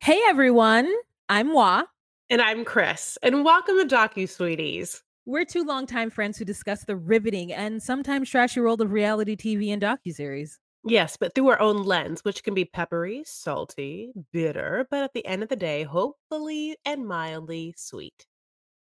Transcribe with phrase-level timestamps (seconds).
[0.00, 0.92] Hey everyone,
[1.28, 1.84] I'm Wa.
[2.28, 5.02] And I'm Chris, and welcome to Docu Sweeties.
[5.26, 9.72] We're two longtime friends who discuss the riveting and sometimes trashy world of reality TV
[9.72, 10.58] and docuseries.
[10.84, 15.24] Yes, but through our own lens, which can be peppery, salty, bitter, but at the
[15.24, 18.26] end of the day, hopefully and mildly sweet.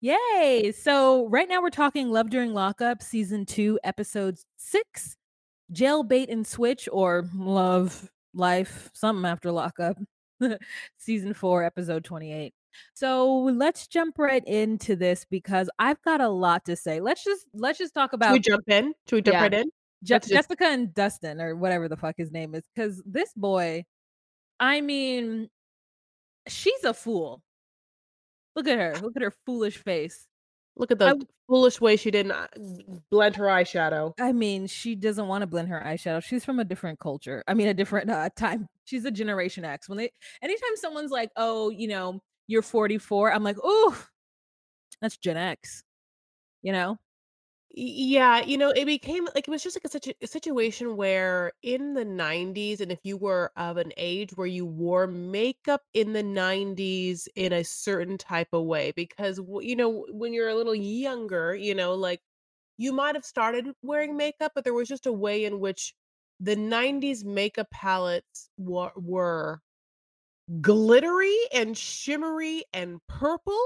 [0.00, 0.72] Yay!
[0.72, 5.16] So, right now we're talking Love During Lockup, season two, episode six
[5.72, 9.96] Jail Bait and Switch, or Love, Life, something after lockup,
[10.98, 12.54] season four, episode 28.
[12.94, 17.00] So let's jump right into this because I've got a lot to say.
[17.00, 18.94] Let's just let's just talk Should about we jump in?
[19.08, 19.70] Should we jump yeah, right in?
[20.04, 22.62] Je- just Jessica and Dustin or whatever the fuck his name is.
[22.72, 23.84] Because this boy,
[24.60, 25.48] I mean,
[26.46, 27.42] she's a fool.
[28.58, 28.98] Look at her.
[29.00, 30.26] Look at her foolish face.
[30.76, 32.46] look at the w- foolish way she didn't uh,
[33.10, 34.12] blend her eyeshadow.
[34.20, 36.22] I mean, she doesn't want to blend her eyeshadow.
[36.24, 37.42] She's from a different culture.
[37.48, 38.68] I mean, a different uh, time.
[38.84, 39.88] She's a Generation X.
[39.88, 40.10] When they,
[40.42, 43.96] anytime someone's like, "Oh, you know, you're 44," I'm like, "Oh,
[45.00, 45.82] that's Gen X."
[46.62, 46.98] You know?
[47.80, 51.52] Yeah, you know, it became like it was just like a, such a, situation where
[51.62, 56.12] in the 90s, and if you were of an age where you wore makeup in
[56.12, 60.74] the 90s in a certain type of way, because you know, when you're a little
[60.74, 62.20] younger, you know, like
[62.78, 65.94] you might have started wearing makeup, but there was just a way in which
[66.40, 69.60] the 90s makeup palettes were
[70.60, 73.60] glittery and shimmery and purple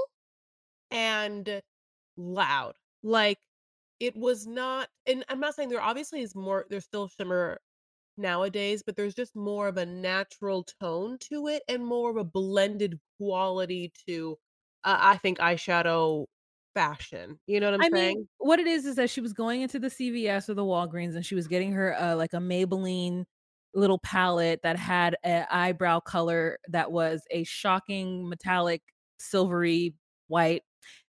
[0.91, 1.61] and
[2.17, 2.75] loud.
[3.03, 3.39] Like
[3.99, 7.59] it was not, and I'm not saying there obviously is more, there's still shimmer
[8.17, 12.23] nowadays, but there's just more of a natural tone to it and more of a
[12.23, 14.37] blended quality to,
[14.83, 16.25] uh, I think, eyeshadow
[16.73, 17.39] fashion.
[17.47, 18.27] You know what I'm I mean, saying?
[18.37, 21.25] what it is is that she was going into the CVS or the Walgreens and
[21.25, 23.25] she was getting her uh, like a Maybelline
[23.73, 28.81] little palette that had an eyebrow color that was a shocking metallic
[29.19, 29.95] silvery
[30.27, 30.61] white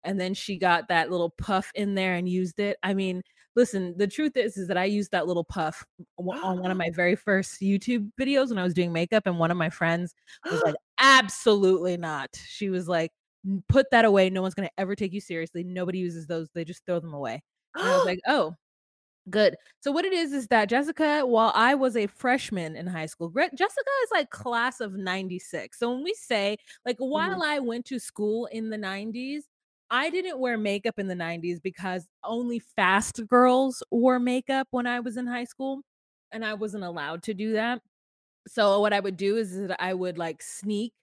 [0.04, 2.76] and then she got that little puff in there and used it.
[2.82, 3.22] I mean,
[3.56, 5.84] listen, the truth is is that I used that little puff
[6.42, 9.50] on one of my very first YouTube videos when I was doing makeup and one
[9.50, 10.14] of my friends
[10.50, 12.30] was like absolutely not.
[12.46, 13.12] She was like
[13.68, 14.30] put that away.
[14.30, 15.64] No one's going to ever take you seriously.
[15.64, 16.48] Nobody uses those.
[16.54, 17.42] They just throw them away.
[17.80, 18.54] And I was like, "Oh,
[19.30, 23.06] good." So what it is is that Jessica, while I was a freshman in high
[23.06, 25.78] school, Jessica is like class of 96.
[25.78, 27.08] So when we say like Mhm.
[27.10, 29.44] while I went to school in the 90s,
[29.92, 35.00] I didn't wear makeup in the 90s because only fast girls wore makeup when I
[35.00, 35.82] was in high school
[36.32, 37.82] and I wasn't allowed to do that.
[38.48, 40.94] So what I would do is that I would like sneak.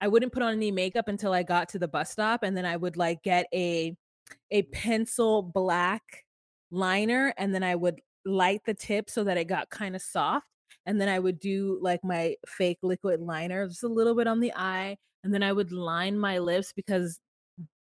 [0.00, 2.66] I wouldn't put on any makeup until I got to the bus stop and then
[2.66, 3.96] I would like get a
[4.50, 6.24] a pencil black
[6.70, 10.46] liner and then I would light the tip so that it got kind of soft
[10.86, 14.40] and then I would do like my fake liquid liner just a little bit on
[14.40, 17.20] the eye and then I would line my lips because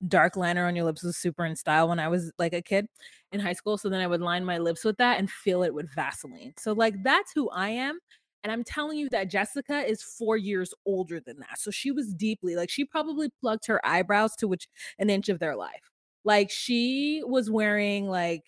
[0.07, 2.87] dark liner on your lips was super in style when I was like a kid
[3.33, 3.79] in high school.
[3.79, 6.55] So then I would line my lips with that and fill it with Vaseline.
[6.59, 7.99] So like that's who I am.
[8.45, 11.59] And I'm telling you that Jessica is four years older than that.
[11.59, 14.69] So she was deeply like she probably plucked her eyebrows to which
[14.99, 15.91] an inch of their life.
[16.25, 18.45] Like she was wearing like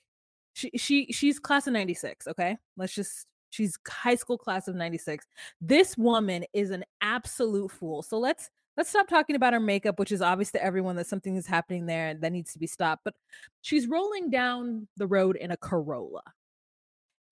[0.52, 2.56] she she she's class of 96, okay?
[2.76, 5.26] Let's just she's high school class of 96.
[5.60, 8.02] This woman is an absolute fool.
[8.02, 11.34] So let's let's stop talking about her makeup, which is obvious to everyone that something
[11.34, 13.02] is happening there and that needs to be stopped.
[13.04, 13.14] But
[13.60, 16.22] she's rolling down the road in a Corolla.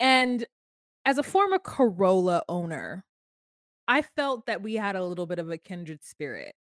[0.01, 0.45] And
[1.05, 3.05] as a former Corolla owner,
[3.87, 6.57] I felt that we had a little bit of a kindred spirit.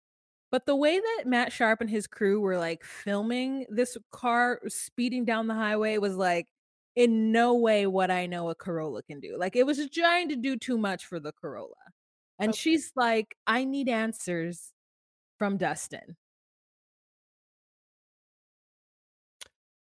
[0.51, 5.25] But the way that Matt Sharp and his crew were like filming this car speeding
[5.25, 6.47] down the highway was like
[6.95, 9.37] in no way what I know a Corolla can do.
[9.37, 11.75] Like it was just trying to do too much for the Corolla.
[12.41, 12.55] And Okay.
[12.55, 14.73] she's like, I need answers
[15.37, 16.17] from Dustin.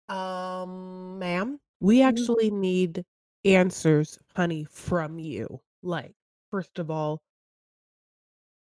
[0.09, 2.03] Um, ma'am, we Mhm.
[2.03, 3.05] actually need
[3.45, 5.61] answers, honey, from you.
[5.83, 6.15] Like,
[6.51, 7.23] first of all,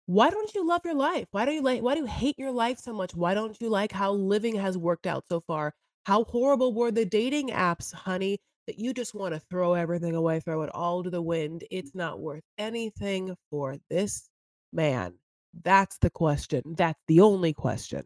[0.06, 1.26] why don't you love your life?
[1.30, 3.14] Why do you like why do you hate your life so much?
[3.14, 5.74] Why don't you like how living has worked out so far?
[6.06, 10.40] How horrible were the dating apps, honey, that you just want to throw everything away,
[10.40, 11.62] throw it all to the wind?
[11.62, 11.78] Mm-hmm.
[11.78, 14.28] It's not worth anything for this
[14.72, 15.14] man.
[15.64, 16.62] That's the question.
[16.76, 18.04] That's the only question.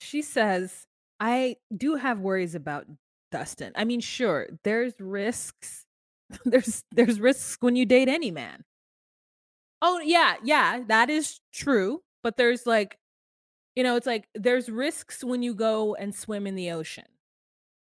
[0.00, 0.86] She says,
[1.20, 2.86] I do have worries about
[3.30, 3.72] Dustin.
[3.76, 5.86] I mean, sure, there's risks.
[6.44, 8.64] there's there's risks when you date any man.
[9.82, 12.02] Oh, yeah, yeah, that is true.
[12.22, 12.98] But there's like
[13.76, 17.06] You know, it's like there's risks when you go and swim in the ocean.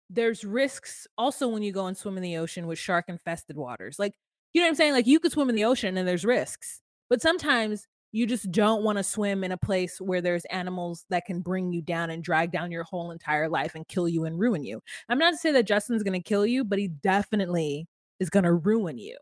[0.09, 4.13] There's risks also when you go and swim in the ocean with shark-infested waters, like,
[4.53, 4.93] you know what I'm saying?
[4.93, 8.83] Like, you could swim in the ocean and there's risks, but sometimes you just don't
[8.83, 12.51] wanna swim in a place where there's animals that can bring you down and drag
[12.51, 14.81] down your whole entire life and kill you and ruin you.
[15.09, 17.87] I'm not to say that Justin's gonna kill you, but he definitely
[18.19, 19.17] is gonna ruin you.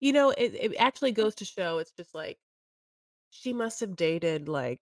[0.00, 2.38] You know, it it actually goes to show it's just like,
[3.30, 4.80] she must have dated, like,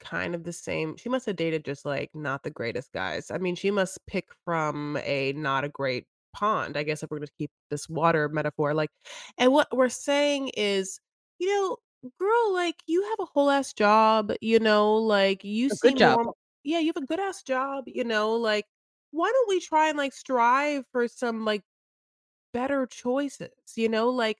[0.00, 3.30] kind of the same she must have dated just, like, not the greatest guys.
[3.30, 7.18] I mean, she must pick from a not a great pond, I guess, if we're
[7.18, 8.90] gonna keep this water metaphor, like
[9.38, 11.00] and what we're saying is,
[11.38, 11.76] you know,
[12.18, 15.96] "Girl, like, you have a whole ass job, you know, like, you A good seem
[15.96, 16.28] job.
[16.64, 18.66] yeah, you have a good ass job, you know, like,
[19.12, 21.62] why don't we try and, like, strive for some, like,
[22.54, 24.38] better choices?" You know, like,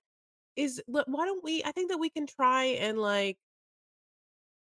[0.57, 3.39] is why don't we I think that we can try and, like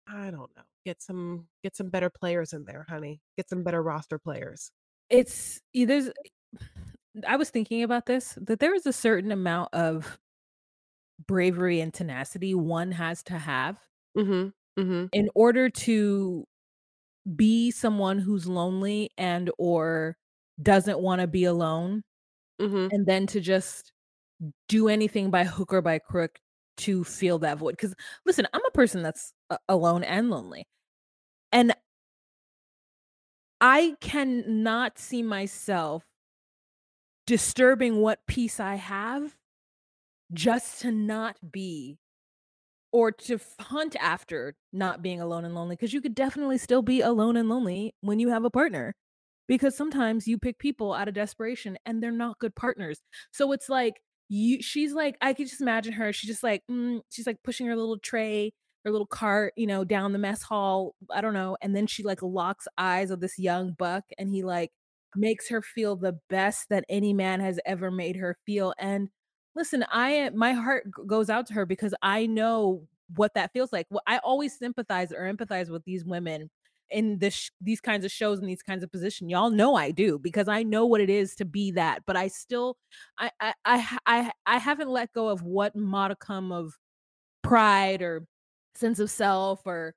[0.08, 3.22] I don't know, get some get some better players in there, honey.
[3.38, 4.72] Get some better roster players.
[5.10, 6.10] It's there's
[7.28, 10.20] I was thinking about this, that there is a certain amount of
[11.28, 13.80] bravery and tenacity one has to have
[14.16, 15.12] Mhm, mhm.
[15.14, 16.46] in order to
[17.36, 20.18] be someone who's lonely and or
[20.62, 22.04] doesn't wanna be alone,
[22.60, 22.92] Mhm.
[22.92, 23.94] and then to just
[24.70, 26.40] do anything by hook or by crook
[26.78, 29.34] to fill that void because listen, I'm a person that's
[29.68, 30.68] alone and lonely,
[31.52, 31.74] and
[33.62, 36.04] I cannot see myself
[37.26, 39.36] disturbing what peace I have
[40.34, 41.98] just to not be
[42.92, 47.02] or to hunt after not being alone and lonely because you could definitely still be
[47.02, 48.94] alone and lonely when you have a partner,
[49.48, 53.02] because sometimes you pick people out of desperation and they're not good partners.
[53.32, 53.96] So it's like,
[54.30, 57.68] you she's like I could just imagine her, she's just like, mm, she's like pushing
[57.68, 58.54] her little tray,
[58.86, 62.04] her little cart, you know, down the mess hall, I don't know, and then she,
[62.04, 64.72] like, locks eyes with this young buck, and he, like,
[65.16, 69.10] makes her feel the best that any man has ever made her feel, and
[69.56, 73.88] listen, I my heart goes out to her because I know what that feels like.
[73.90, 76.50] Well, I always sympathize or empathize with these women
[76.90, 79.30] in this these kinds of shows and these kinds of position.
[79.30, 82.28] Y'all know I do because I know what it is to be that, but I
[82.28, 82.78] still
[83.18, 86.74] I I I I I haven't let go of what modicum of
[87.44, 88.28] pride or
[88.78, 89.96] sense of self or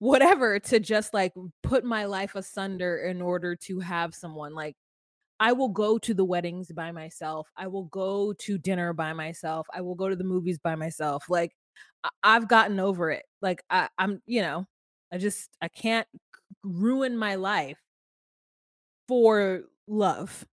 [0.00, 1.32] whatever to just, like,
[1.62, 4.76] put my life asunder in order to have someone, like,
[5.40, 9.66] I will go to the weddings by myself, I will go to dinner by myself,
[9.74, 11.52] I will go to the movies by myself, like,
[12.04, 14.66] I I've gotten over it, like, I I'm you know,
[15.12, 16.08] I just I can't
[16.64, 17.78] ruin my life
[19.08, 20.46] for love.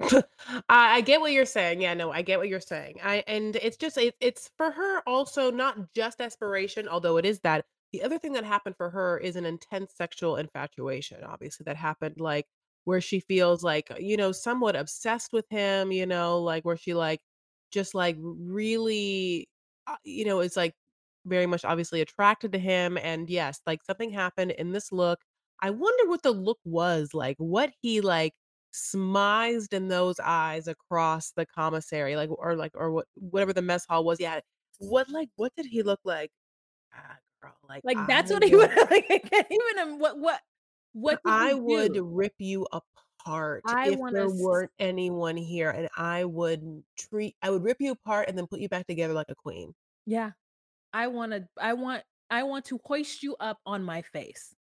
[0.68, 2.96] I I get what you're saying, yeah, no, I get what you're saying.
[3.04, 7.40] I and it's just it it's for her also not just aspiration, although it is
[7.40, 7.64] that.
[7.92, 12.20] The other thing that happened for her is an intense sexual infatuation, obviously, that happened,
[12.20, 12.46] like,
[12.84, 16.94] where she feels, like, you know, somewhat obsessed with him, you know, like, where she,
[16.94, 17.20] like,
[17.72, 19.48] just, like, really,
[19.88, 20.72] uh, you know, is, like,
[21.26, 25.18] very much obviously attracted to him, and yes, like, something happened in this look.
[25.60, 28.34] I wonder what the look was, like, what he, like,
[28.72, 33.84] smized in those eyes across the commissary, like, or, like or what whatever the mess
[33.88, 34.40] hall was, yeah.
[34.78, 36.32] What, like what did he look like?
[36.94, 40.18] Ah, girl, like, Like, I that's what he would would like, I even, um what
[40.18, 40.40] what
[40.92, 41.96] what I would do?
[41.96, 47.50] rip you apart I if there s weren't anyone here, and I would treat I
[47.50, 49.74] would rip you apart and then put you back together like a queen.
[50.06, 50.32] Yeah.
[50.92, 54.56] I wanna I want I want to hoist you up on my face.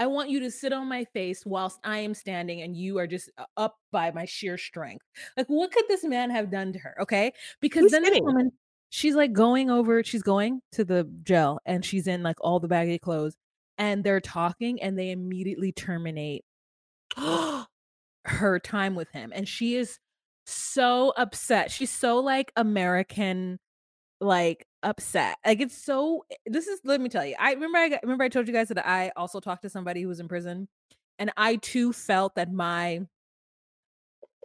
[0.00, 3.06] I want you to sit on my face whilst I am standing and you are
[3.06, 5.04] just uh, up by my sheer strength.
[5.36, 7.32] Like, what could this man have done to her, okay?
[7.60, 8.50] Because then this woman,
[8.88, 12.66] she's, like, going over she's going to the jail, and she's in, like, all the
[12.66, 13.36] baggy clothes,
[13.76, 16.46] and they're talking, and they immediately terminate
[18.24, 19.98] her time with him, and she is
[20.46, 21.70] so upset.
[21.70, 23.58] She's so, like, American,
[24.20, 25.36] like, upset.
[25.46, 28.28] Like, it's so eh, this is let me tell you, I remember I remember I
[28.28, 30.68] told you guys that I also talked to somebody who was in prison,
[31.18, 33.02] and I too felt that my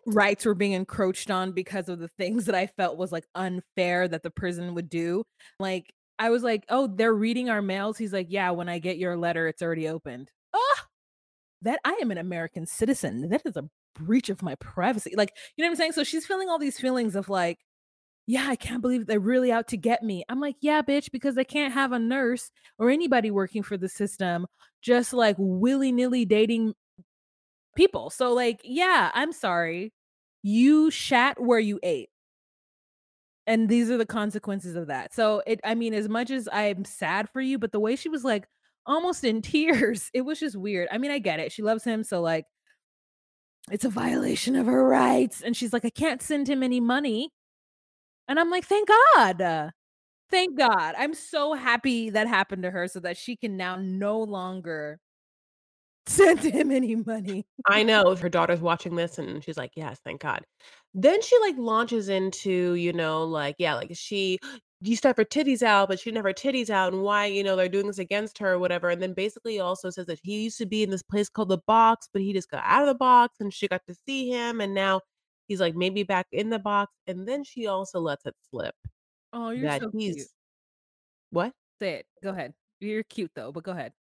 [0.07, 4.07] rights were being encroached on because of the things that I felt was, like, unfair
[4.07, 5.23] that the prison would do.
[5.59, 8.97] Like, I was like, "Oh, they're reading our mails?" He's like, "Yeah, when I get
[8.97, 10.87] your letter, it's already opened." Ah!
[11.63, 13.29] That I am an American citizen.
[13.29, 15.13] That is a breach of my privacy.
[15.17, 15.93] Like, you know what I'm saying?
[15.93, 17.59] So she's feeling all these feelings of, like,
[18.27, 21.35] "Yeah, I can't believe they're really out to get me." I'm like, "Yeah, bitch, because
[21.35, 24.47] they can't have a nurse or anybody working for the system
[24.81, 26.73] just, like, willy-nilly dating
[27.75, 29.93] people." So, like, yeah, I'm sorry.
[30.43, 32.09] You shat where you ate.
[33.47, 35.13] And these are the consequences of that.
[35.13, 38.09] So, it I mean, as much as I'm sad for you, but the way she
[38.09, 38.47] was, like,
[38.85, 40.87] almost in tears, it was just weird.
[40.91, 41.51] I mean, I get it.
[41.51, 42.45] She loves him, so, like
[43.71, 47.31] it's a violation of her rights, and she's like, "I can't send him any money."
[48.27, 49.71] And I'm like, "Thank God.
[50.31, 54.19] Thank God." I'm so happy that happened to her so that she can now no
[54.21, 54.99] longer
[56.07, 57.45] send him any money.
[57.65, 60.43] I know her daughter's watching this and she's like, "Yes, thank God."
[60.93, 64.39] Then she, like, launches into, you know, like, yeah, like, she
[64.81, 67.25] used to have her titties out, but she didn't have her titties out and why,
[67.25, 70.19] you know, they're doing this against her or whatever, and then basically also says that
[70.23, 72.81] he used to be in this place called The Box, but he just got out
[72.83, 75.01] of the box and she got to see him, and now
[75.47, 78.75] he's, like, maybe back in the box, and then she also lets it slip
[79.33, 80.27] Oh, you're that so cute.
[81.29, 81.53] What?
[81.79, 82.07] Say it.
[82.23, 82.55] Go ahead.
[82.79, 83.93] You're cute though, but go ahead.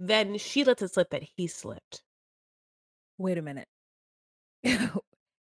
[0.00, 2.04] Then she lets it slip that he slipped.
[3.18, 3.68] Wait a minute.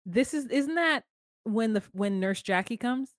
[0.07, 1.05] This is isn't that
[1.45, 3.11] when the when Nurse Jackie comes?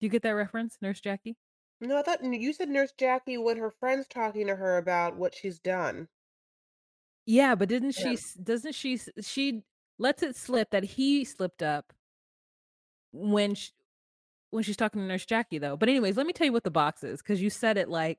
[0.00, 1.36] Do you get that reference, Nurse Jackie?
[1.80, 5.36] No, I thought you said Nurse Jackie when her friend's talking to her about what
[5.36, 6.08] she's done.
[7.26, 8.14] Yeah, but didn't Yeah.
[8.16, 9.64] she doesn't she she
[9.98, 11.92] lets it slip that he slipped up
[13.12, 13.70] when she,
[14.50, 15.76] when she's talking to Nurse Jackie, though.
[15.76, 18.18] But anyways, let me tell you what the box is because you said it like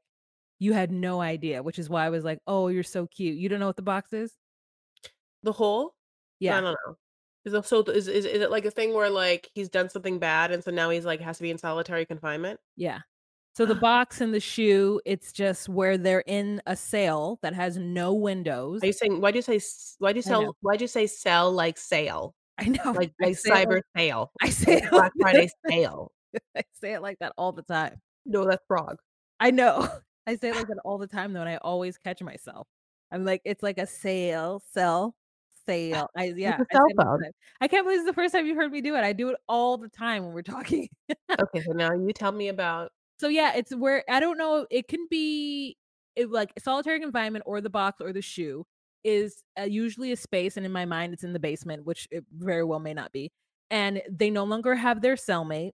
[0.59, 3.49] you had no idea, which is why I was like, "Oh, you're so cute." You
[3.49, 4.33] don't know what the box is?
[5.43, 5.93] The hole?
[6.39, 6.57] Yeah.
[6.57, 6.97] I don't know.
[7.45, 10.17] Is it so is is is it like a thing where, like, he's done something
[10.17, 12.59] bad and so now he's, like, has to be in solitary confinement?
[12.75, 12.99] Yeah.
[13.55, 17.77] So the box and the shoe, it's just where they're in a sale that has
[17.77, 18.83] no windows.
[18.83, 19.59] Are you saying why do you say
[19.99, 22.35] why do you sell why'd you say sell like sale?
[22.57, 22.91] I know.
[22.91, 26.11] Like I like it like cyber sale, I say like Black Friday sale.
[26.55, 28.01] I say it like that all the time.
[28.25, 28.97] No, that's frog.
[29.39, 29.87] I know.
[30.27, 32.67] I say it like that all the time, though, and I always catch myself.
[33.11, 35.15] I'm like, "It's like a sale, sell,
[35.65, 37.21] sale." I yeah, I say cell it phone.
[37.61, 39.03] I can't believe this is the first time you heard me do it.
[39.03, 40.89] I do it all the time when we're talking.
[41.09, 44.87] Okay, so now you tell me about So, yeah, it's where I don't know, it
[44.87, 45.77] can be
[46.15, 48.65] it like solitary confinement or the box or the shoe
[49.03, 52.23] is, uh, usually a space, and in my mind, it's in the basement, which it
[52.31, 53.31] very well may not be,
[53.69, 55.71] and they no longer have their cellmate.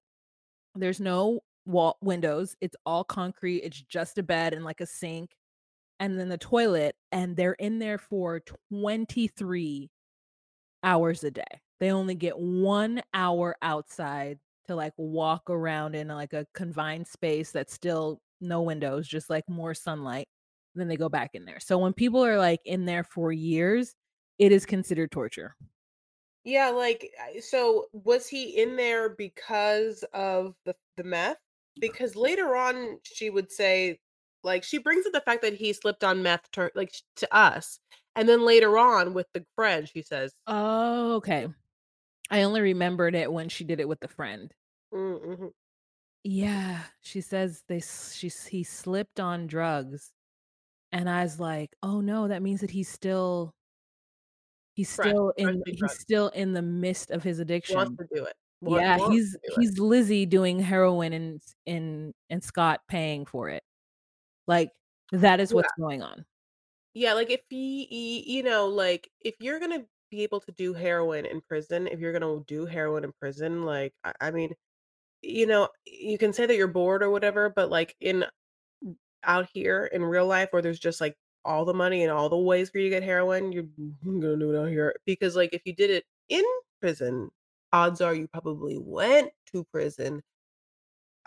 [0.76, 5.32] There's no wall windows, it's all concrete, it's just a bed and, like, a sink,
[6.00, 9.90] and then the toilet, and they're in there for 23
[10.84, 11.44] hours a day.
[11.80, 17.52] They only get 1 hour outside to, like, walk around in, like, a confined space
[17.52, 20.28] that's still no windows, just, like, more sunlight,
[20.76, 21.60] then they go back in there.
[21.60, 23.96] So when people are, like, in there for years,
[24.40, 25.56] it is considered torture.
[26.44, 31.38] Yeah, like, so was he in there because of the the meth?
[31.80, 34.00] Because later on, she would say
[34.44, 37.80] like, she brings up the fact that he slipped on meth to like, to us,
[38.16, 41.48] and then later on with the friend, she says Oh, okay.
[42.32, 44.52] I only remembered it when she did it with the friend.
[44.92, 45.54] Mm, mhm.
[46.26, 50.12] Yeah, she says they she he slipped on drugs,
[50.92, 53.54] and I was like, "Oh, no, that means that he's still"
[54.76, 58.00] he's still in he's still in the midst of his Wants addiction.
[58.00, 58.36] to do it.
[58.62, 59.62] Want Yeah, wants he's do it.
[59.62, 63.64] he's Lizzie doing heroin and and and Scott paying for it.
[64.48, 64.72] Like,
[65.14, 65.56] that is Yeah.
[65.56, 66.26] what's going on.
[66.94, 71.26] Yeah, like, if he you know, like, if you're gonna be able to do heroin
[71.26, 74.56] in prison, if you're gonna do heroin in prison, like, I I mean,
[75.24, 78.26] you know, you can say that you're bored or whatever, but, like, in
[79.24, 81.16] out here in real life where there's just, like,
[81.46, 83.64] all the money and all the ways for you to get heroin, you're
[84.06, 84.96] gonna do it out here.
[85.06, 86.44] Because, like, if you did it in
[86.82, 87.30] prison,
[87.74, 90.22] odds are you probably went to prison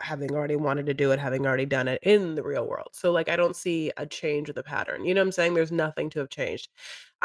[0.01, 2.89] having already wanted to do it, having already done it in the real world.
[2.93, 5.53] So, like, I don't see a change of the pattern, you know what I'm saying?
[5.53, 6.69] There's nothing to have changed.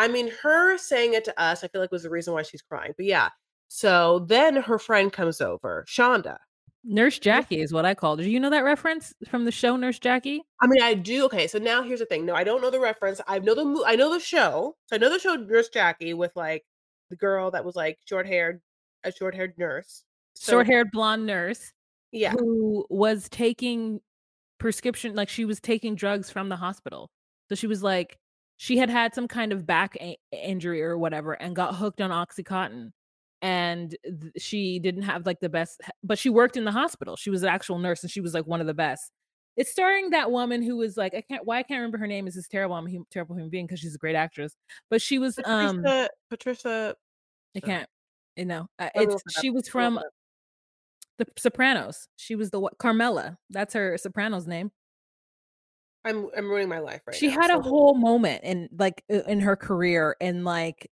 [0.01, 2.63] I mean, her saying it to us, I feel like was the reason why she's
[2.63, 3.29] crying, but yeah.
[3.69, 6.39] So, then her friend comes over, Shonda.
[6.83, 8.21] Nurse Jackie is what I called.
[8.21, 10.43] Do you know that reference from the show Nurse Jackie?
[10.63, 12.81] I mean, I do okay, so now here's the thing, no, I don't know the
[12.81, 14.77] reference, I know the I know the show.
[14.87, 16.65] So I know the show Nurse Jackie with, like,
[17.11, 18.63] the girl that was, like, short-haired
[19.05, 20.05] a short-haired nurse.
[20.35, 21.73] So Short-haired blonde nurse
[22.13, 22.33] Yeah.
[22.33, 24.01] who was taking
[24.59, 27.11] prescription like, she was taking drugs from the hospital.
[27.51, 28.19] So she was, like
[28.63, 32.11] she had had some kind of back i injury or whatever and got hooked on
[32.11, 32.91] OxyContin,
[33.41, 37.17] and th she didn't have, like, the best but she worked in the hospital.
[37.17, 39.13] She was an actual nurse, and she was, like, one of the best.
[39.57, 42.27] It's starring that woman who was, like I can't why I can't remember her name
[42.29, 44.55] is this terrible I'm a hu terrible human being 'cause she's a great actress.
[44.91, 46.97] But she was, um Patricia Patricia
[47.57, 47.89] I can't
[48.37, 50.03] you know, uh, it's look it up, she was let me look from.
[51.19, 52.09] The Sopranos.
[52.17, 53.39] She was the what Carmela.
[53.51, 54.71] That's her Sopranos name.
[56.05, 59.41] I'm I'm ruining my life right She now, had a whole moment in, like, in
[59.41, 60.91] her career and, like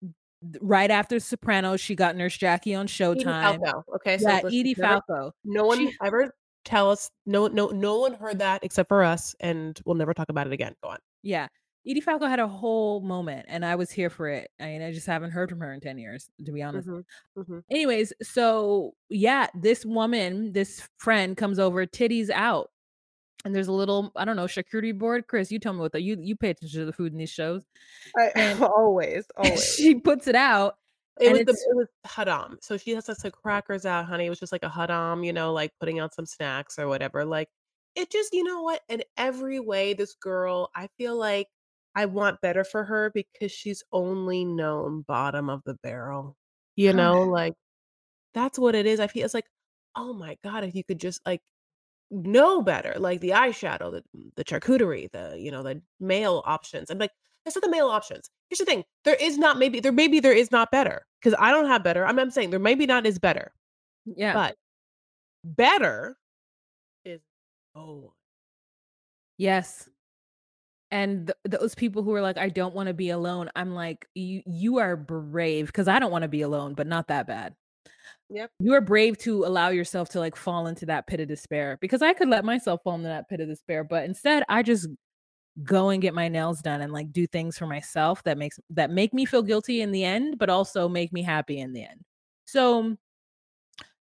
[0.61, 3.35] right after Sopranos, she got Nurse Jackie on Edie Showtime.
[3.41, 5.33] Falco, okay, so Yeah, Edie never Falco.
[5.45, 9.35] no She one ever tell us no no no one heard that except for us,
[9.41, 10.99] and we'll never talk about it again, go on.
[11.23, 11.49] Yeah,
[11.87, 15.07] Edie Falco had a whole moment, and I was here for it, and I just
[15.07, 16.89] haven't heard from her in 10 years, to be honest.
[16.89, 17.05] Mhm,
[17.37, 17.65] mhm.
[17.71, 22.71] Anyways, so, yeah, this woman, this friend comes over, titties out,
[23.45, 25.27] and there's a little, I don't know, charcuterie board?
[25.27, 27.31] Chris, you tell me what that you you pay attention to the food in these
[27.31, 27.63] shows,
[28.17, 29.75] I and always, always.
[29.75, 30.77] she puts it out,
[31.21, 34.31] It was the it was Hadam, so she has us, like, crackers out, honey, it
[34.31, 37.49] was just like a Hadam, you know, like, putting out some snacks or whatever, like,
[37.95, 38.81] it just you know what?
[38.89, 41.49] In every way, this girl, I feel like
[41.95, 46.37] I want better for her because she's only known bottom of the barrel,
[46.77, 47.55] you oh, know, like,
[48.35, 49.47] that's what it is, I feel it's like,
[49.97, 51.41] "Oh my god, if you could just, like,
[52.13, 56.91] know better," like, the eyeshadow, the mm, the charcuterie, the, you know, the male options,
[56.91, 57.13] I'm like,
[57.47, 60.33] "It's not the male options." Here's the thing, there is not maybe there maybe there
[60.35, 63.19] is not better because I don't have better, I'm I'm saying there maybe not is
[63.21, 63.53] better,
[64.07, 64.39] Yeah.
[64.39, 64.57] but
[65.45, 66.19] better
[67.07, 67.23] is
[67.77, 68.15] oh
[69.39, 69.89] Yes.
[70.93, 74.43] And th those people who are like, "I don't wanna be alone," I'm like, "You
[74.47, 77.57] you are brave because I don't wanna be alone, but not that bad.
[78.33, 78.51] Yep.
[78.61, 82.01] You are brave to allow yourself to, like, fall into that pit of despair, because
[82.03, 84.89] I could let myself fall into that pit of despair, but instead, I just
[85.65, 88.91] go and get my nails done and, like, do things for myself that makes that
[88.91, 92.01] make me feel guilty in the end, but also make me happy in the end.
[92.47, 92.97] So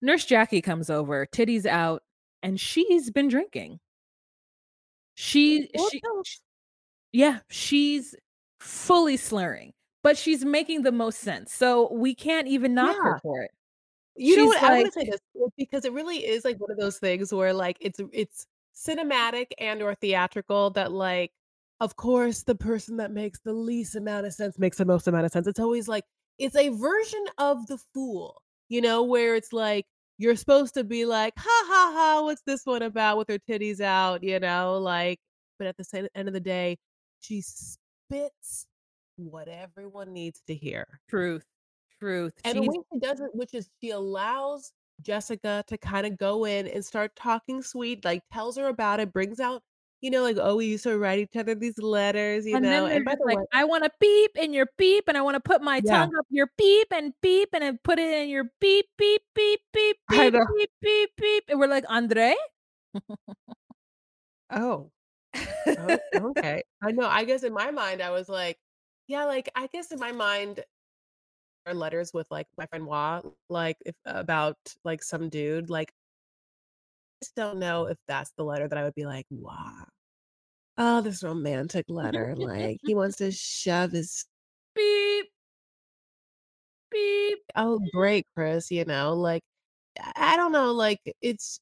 [0.02, 2.04] Nurse Jackie comes over, titties out,
[2.44, 3.80] and she's been drinking.
[5.16, 6.02] She she
[7.14, 8.16] Yeah, she's
[8.60, 9.74] fully slurring,
[10.04, 13.52] but she's making the most sense, so we can't even knock her for it.
[14.18, 14.62] You know She's what?
[14.64, 15.20] I wanna say this,
[15.58, 19.82] because it really is, like, one of those things where, like, it's it's cinematic and
[19.82, 21.32] or theatrical that, like,
[21.80, 25.26] of course, the person that makes the least amount of sense makes the most amount
[25.26, 26.06] of sense, it's always like
[26.38, 29.86] it's a version of the fool, you know, where it's like,
[30.18, 33.80] you're supposed to be like, "Ha, ha, ha, what's this one about with her titties
[33.82, 35.20] out?" You know, like,
[35.58, 36.78] but at the end of the day,
[37.22, 38.68] she spits
[39.16, 41.00] what everyone needs to hear.
[41.10, 41.46] Truth.
[42.02, 42.34] Truth.
[42.44, 46.68] And the way she does it, which is she allows Jessica to kinda go in
[46.68, 49.64] and start talking sweet, like, tells her about it, brings out,
[50.02, 52.86] you know, like, "Oh, we used to write each other these letters," you And know,
[52.86, 55.40] then and by the like, way "I wanna beep in your beep, and I wanna
[55.40, 56.12] put my Yeah.
[56.12, 59.98] tongue up your beep and beep, and put it in your beep, beep, beep, beep,
[60.10, 62.36] beep, beep, beep, beep," and we're like, "Andre?"
[64.50, 64.92] Oh.
[65.78, 66.64] Oh, okay.
[66.84, 68.60] I know, I guess in my mind, I was like
[69.08, 70.64] yeah, like, I guess in my mind
[71.74, 75.92] letters with, like, my friend Wha, like, if about, like, some dude, like
[77.22, 79.86] I just don't know if that's the letter that I would be like, "Wha
[80.78, 84.26] oh, this romantic letter," like, he wants to shove his
[84.76, 85.28] Beep.
[86.92, 87.40] Beep.
[87.56, 89.44] Oh, great, Chris, you know, like,
[90.16, 91.60] I don't know, like, it's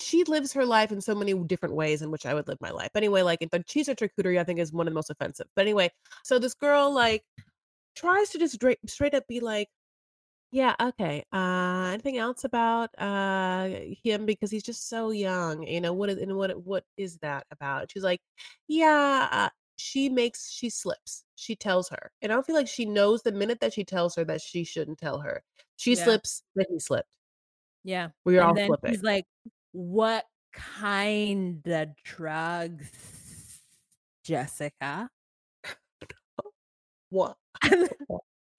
[0.00, 2.70] she lives her life in so many different ways in which I would live my
[2.70, 2.90] life.
[2.96, 5.46] Anyway, like, the cheese or charcuterie, I think, is one of the most offensive.
[5.56, 5.90] But anyway,
[6.24, 7.22] so this girl, like,
[7.96, 9.70] tries to just drai straight up be like,
[10.52, 13.68] "Yeah, okay, uh, anything else about, uh,
[14.04, 17.46] him because he's just so young, you know, what is and what what is that
[17.52, 18.22] about?" She's like,
[18.68, 22.86] "Yeah, uh" she makes she slips, she tells her, and I don't feel like she
[22.86, 25.44] knows the minute that she tells her that she shouldn't tell her.
[25.76, 25.96] She Yeah.
[25.96, 27.08] slips, then he slipped.
[27.84, 28.84] Yeah, We are and all then slipping.
[28.84, 29.26] he's like,
[29.72, 32.90] "What kinda drugs,
[34.24, 35.10] Jessica?"
[37.10, 37.36] What?
[37.62, 37.88] And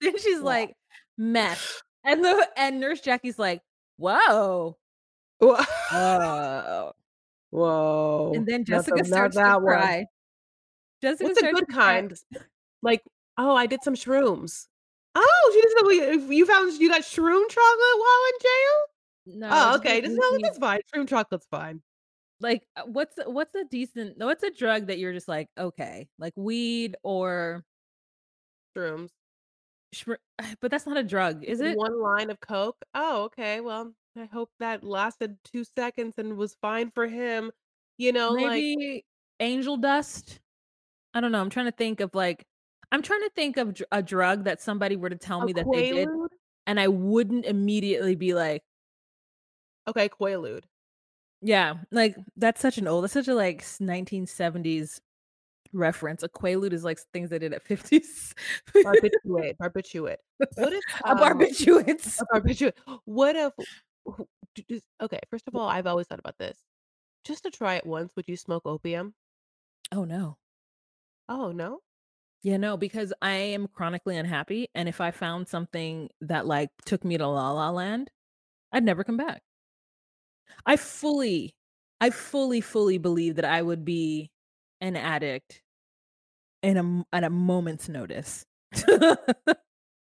[0.00, 0.44] then she's What?
[0.44, 0.76] like,
[1.16, 3.62] "Meth." And the and Nurse Jackie's like,
[3.96, 4.76] "Whoa."
[5.40, 6.92] Whoa.
[7.50, 9.78] "Whoa." And then Not the Jessica not starts to that one.
[9.78, 10.06] cry.
[11.02, 12.02] Jessica What's a good to cry.
[12.02, 12.14] kind?
[12.82, 13.02] Like,
[13.38, 14.68] "Oh, I did some shrooms."
[15.14, 19.38] Oh, she doesn't know you found you got shroom chocolate while in jail?
[19.40, 21.82] No, Oh, okay, just no, that's fine, shroom chocolate's fine.
[22.40, 26.34] Like, uh, what's what's a decent what's a drug that you're just like, "Okay," like
[26.36, 27.64] weed or
[28.76, 29.10] Shrooms.
[29.94, 30.16] Shr
[30.60, 31.80] but that's not a drug, is it?
[31.80, 32.76] 1 line of coke?
[32.94, 37.52] Oh, okay, well, I hope that lasted 2 seconds and was fine for him,
[37.98, 39.04] you know, like Maybe
[39.40, 40.40] angel dust?
[41.14, 42.46] I don't know, I'm trying to think of, like
[42.92, 45.72] I'm trying to think of a drug that somebody were to tell A me that
[45.72, 46.10] they did,
[46.66, 48.62] and I wouldn't immediately be like
[49.88, 50.66] Okay, Quaalude.
[51.42, 55.00] Yeah, like, that's such an old that's such a, like, 1970s
[55.72, 56.22] reference.
[56.22, 58.34] A Quaalude is, like, things they did at 50s.
[58.84, 60.16] Barbiturate, barbiturate.
[60.56, 62.20] What if, A um barbiturates.
[62.20, 62.72] a barbiturate
[63.04, 63.52] what if
[64.04, 66.58] who d d okay, first of all, I've always thought about this.
[67.24, 69.14] Just to try it once, would you smoke opium?
[69.92, 70.38] Oh, no.
[71.28, 71.80] Oh, no?
[72.42, 77.04] Yeah, no, because I am chronically unhappy, and if I found something that, like, took
[77.04, 78.10] me to La La Land,
[78.72, 79.42] I'd never come back.
[80.66, 81.54] I fully
[82.00, 84.30] I fully, fully believe that I would be
[84.80, 85.62] an addict
[86.62, 88.44] in a at a moment's notice.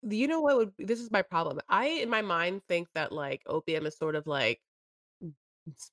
[0.08, 1.60] You know what would this is my problem.
[1.68, 4.62] I, in my mind, think that, like, opium is sort of like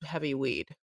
[0.05, 0.77] heavy weed.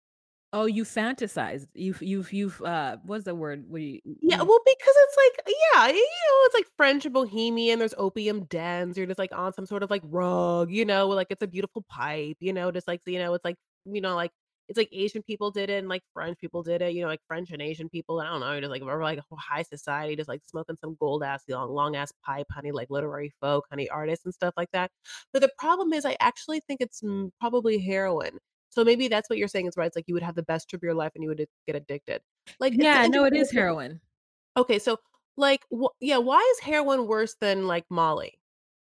[0.51, 1.67] Oh, you fantasize.
[1.75, 3.65] You've you've you've, uh, what's the word?
[3.69, 7.93] We Yeah, well, because it's like yeah, you know, it's like French and bohemian, there's
[7.99, 11.43] opium dens, you're just, like, on some sort of, like, rug, you know, like, it's
[11.43, 14.31] a beautiful pipe, you know, just, like, you know, it's like, you know, like,
[14.69, 17.21] it's like Asian people did it and, like, French people did it, you know, like,
[17.27, 20.29] French and Asian people, I don't know, just, like, we're, like, a high society, just,
[20.29, 24.25] like, smoking some gold ass, long long ass pipe, honey, like, literary folk, honey, artists
[24.25, 24.91] and stuff like that.
[25.33, 28.39] But the problem is I actually think it's, mm, probably heroin.
[28.69, 30.69] So maybe that's what you're saying is right, it's like you would have the best
[30.69, 32.21] trip of your life and you would, get addicted.
[32.59, 34.01] Like, Yeah, no, it is heroin.
[34.57, 34.97] Okay, so,
[35.37, 38.39] like, wh yeah, why is heroin worse than, like, Molly?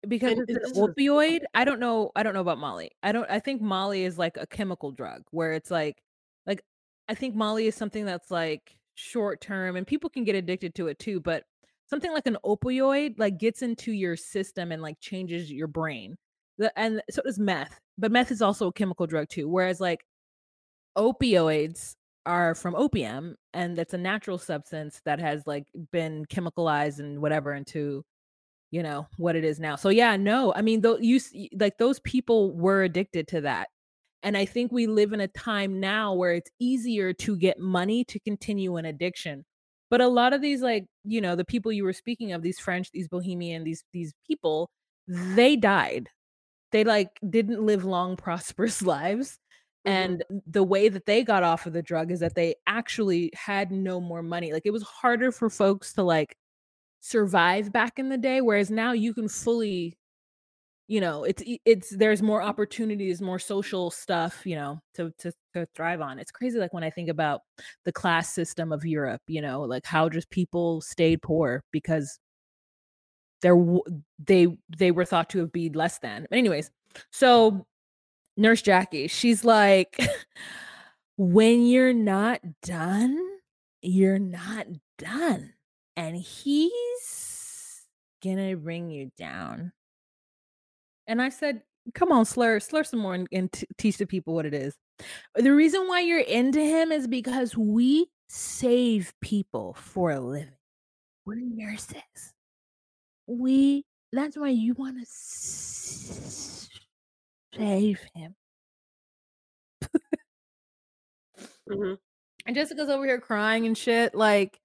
[0.08, 1.42] Because And it's an is opioid.
[1.54, 2.90] I don't know I don't know about Molly.
[3.02, 6.02] I don't I think Molly is like a chemical drug where it's like
[6.46, 6.62] like,
[7.08, 10.88] I think Molly is something that's, like, short term, and people can get addicted to
[10.88, 11.44] it too, but
[11.88, 16.16] something like an opioid, like, gets into your system and, like, changes your brain.
[16.58, 20.04] The and so does meth, but meth is also a chemical drug too, whereas, like,
[20.98, 21.94] opioids
[22.26, 27.52] are from opium, and it's a natural substance that has, like, been chemicalized and whatever
[27.54, 28.04] into
[28.70, 29.76] you know, what it is now.
[29.76, 31.20] So, yeah, no, I mean, tho you
[31.58, 33.68] like, those people were addicted to that,
[34.22, 38.04] and I think we live in a time now where it's easier to get money
[38.06, 39.44] to continue an addiction.
[39.90, 42.58] But a lot of these, like, you know, the people you were speaking of, these
[42.60, 44.70] French, these Bohemian, these these people,
[45.08, 46.08] they died.
[46.72, 49.38] They, like, didn't live long, prosperous lives,
[49.86, 50.14] Mhm.
[50.18, 53.70] and the way that they got off of the drug is that they actually had
[53.70, 54.52] no more money.
[54.52, 56.36] Like, it was harder for folks to, like,
[57.04, 59.96] survive back in the day, whereas now you can fully
[60.88, 65.66] you know, it's it's there's more opportunities, more social stuff, you know, to to to
[65.74, 66.18] thrive on.
[66.18, 67.40] It's crazy, like, when I think about
[67.86, 72.18] the class system of Europe, you know, like, how just people stayed poor because
[73.42, 73.82] there w
[74.18, 76.26] they they were thought to have been less than.
[76.30, 76.70] but Anyways,
[77.12, 77.66] so
[78.38, 79.98] Nurse Jackie, she's like,
[81.18, 83.18] "When you're not done,
[83.82, 85.53] you're not done,
[85.96, 87.86] and he's
[88.22, 89.72] gonna bring you down."
[91.06, 91.62] And I said,
[91.94, 94.74] "Come on, slur slur some more and and t teach the people what it is."
[95.34, 100.52] The reason why you're into him is because we save people for a living.
[101.26, 102.34] We're nurses.
[103.26, 106.68] We that's why you wanna s
[107.54, 108.34] save him.
[111.68, 111.98] Mhm.
[112.46, 114.60] And Jessica's over here crying and shit, like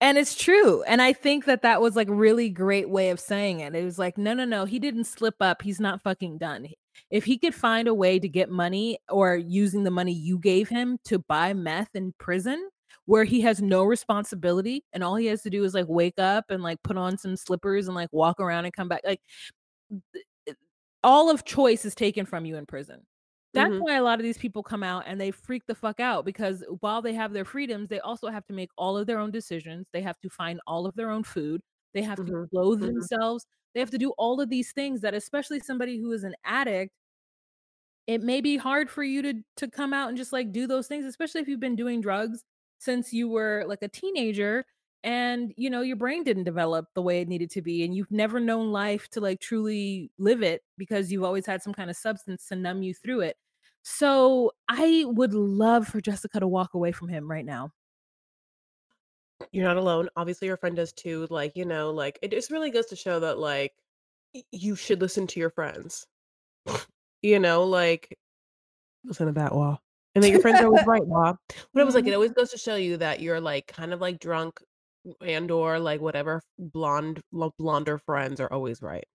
[0.00, 3.60] and it's true, and I think that that was, like, really great way of saying
[3.60, 3.74] it.
[3.74, 6.68] It was like, "No, no, no, he didn't slip up, he's not fucking done.
[7.10, 10.68] If he could find a way to get money or using the money you gave
[10.68, 12.70] him to buy meth in prison,
[13.06, 16.46] where he has no responsibility and all he has to do is, like, wake up
[16.50, 19.20] and, like, put on some slippers and, like, walk around and come back, like,
[21.04, 23.07] all of choice is taken from you in prison.
[23.54, 23.78] That's Mhm.
[23.78, 26.62] why a lot of these people come out and they freak the fuck out because
[26.80, 29.86] while they have their freedoms, they also have to make all of their own decisions,
[29.92, 31.62] they have to find all of their own food,
[31.94, 32.48] they have to Mhm.
[32.50, 33.08] clothe Mhm.
[33.20, 36.34] themselves, they have to do all of these things that especially somebody who is an
[36.44, 36.90] addict
[38.08, 40.88] it may be hard for you to to come out and just, like, do those
[40.88, 42.42] things, especially if you've been doing drugs
[42.78, 44.64] since you were, like, a teenager
[45.04, 48.10] and, you know, your brain didn't develop the way it needed to be, and you've
[48.10, 52.46] never known life to, like, truly live it because you've always had some kinda substance
[52.48, 53.36] to numb you through it.
[53.82, 57.72] So, I would love for Jessica to walk away from him right now.
[59.52, 60.08] You're not alone.
[60.16, 63.20] Obviously, your friend does too, like, you know, like, it just really goes to show
[63.20, 63.74] that, like,
[64.34, 66.06] y you should listen to your friends.
[67.22, 68.16] You know, like,
[69.04, 69.78] listen to that, "Wa,"
[70.14, 71.36] and that your friends are always right, "Wa."
[71.74, 72.14] But it was like, it Mhm.
[72.14, 74.62] always goes to show you that you're, like, kind of, like, drunk
[75.20, 77.22] and or, like, whatever blonde
[77.58, 79.06] blonder friends are always right.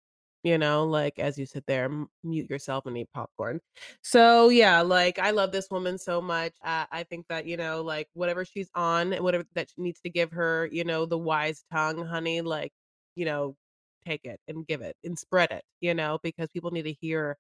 [0.44, 1.88] You know, like, as you sit there,
[2.24, 3.60] mute yourself and eat popcorn.
[4.02, 6.52] So, yeah, like, I love this woman so much.
[6.64, 10.32] Uh, I think that, you know, like, whatever she's on, whatever that needs to give
[10.32, 12.72] her, you know, the wise tongue, honey, like,
[13.14, 13.56] you know,
[14.04, 17.38] take it and give it and spread it, you know, because people need to hear,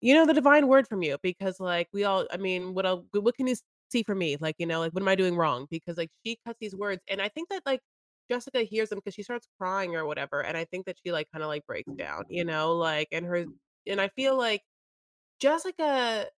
[0.00, 3.06] you know, the divine word from you because, like, we all I mean, what el
[3.12, 3.56] what can you
[3.94, 4.36] see from me?
[4.40, 5.66] Like, you know, like, what am I doing wrong?
[5.70, 7.80] Because, like, she cuts these words, and I think that, like,
[8.30, 11.28] Jessica hears them because she starts crying or whatever, and I think that she, like,
[11.32, 13.46] kinda, like, breaks down, you know, like, and her
[13.88, 14.62] and I feel like
[15.40, 16.30] Jessica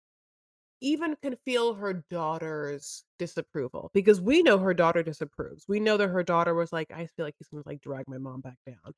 [0.81, 5.65] even can feel her daughter's disapproval because we know her daughter disapproves.
[5.69, 8.19] We know that her daughter was like, "I feel like he's gonna, like, drag my
[8.19, 8.95] mom back down."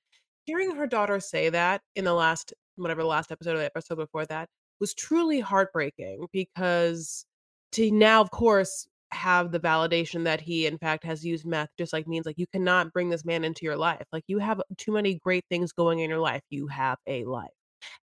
[0.46, 3.96] Hearing her daughter say that in the last whatever the last episode or the episode
[3.96, 4.48] before that
[4.80, 7.26] was truly heartbreaking because
[7.72, 11.92] to now, of course, have the validation that he, in fact, has used meth just,
[11.92, 14.04] like, means, like, you cannot bring this man into your life.
[14.12, 16.42] Like, you have too many great things going in your life.
[16.50, 17.48] You have a life,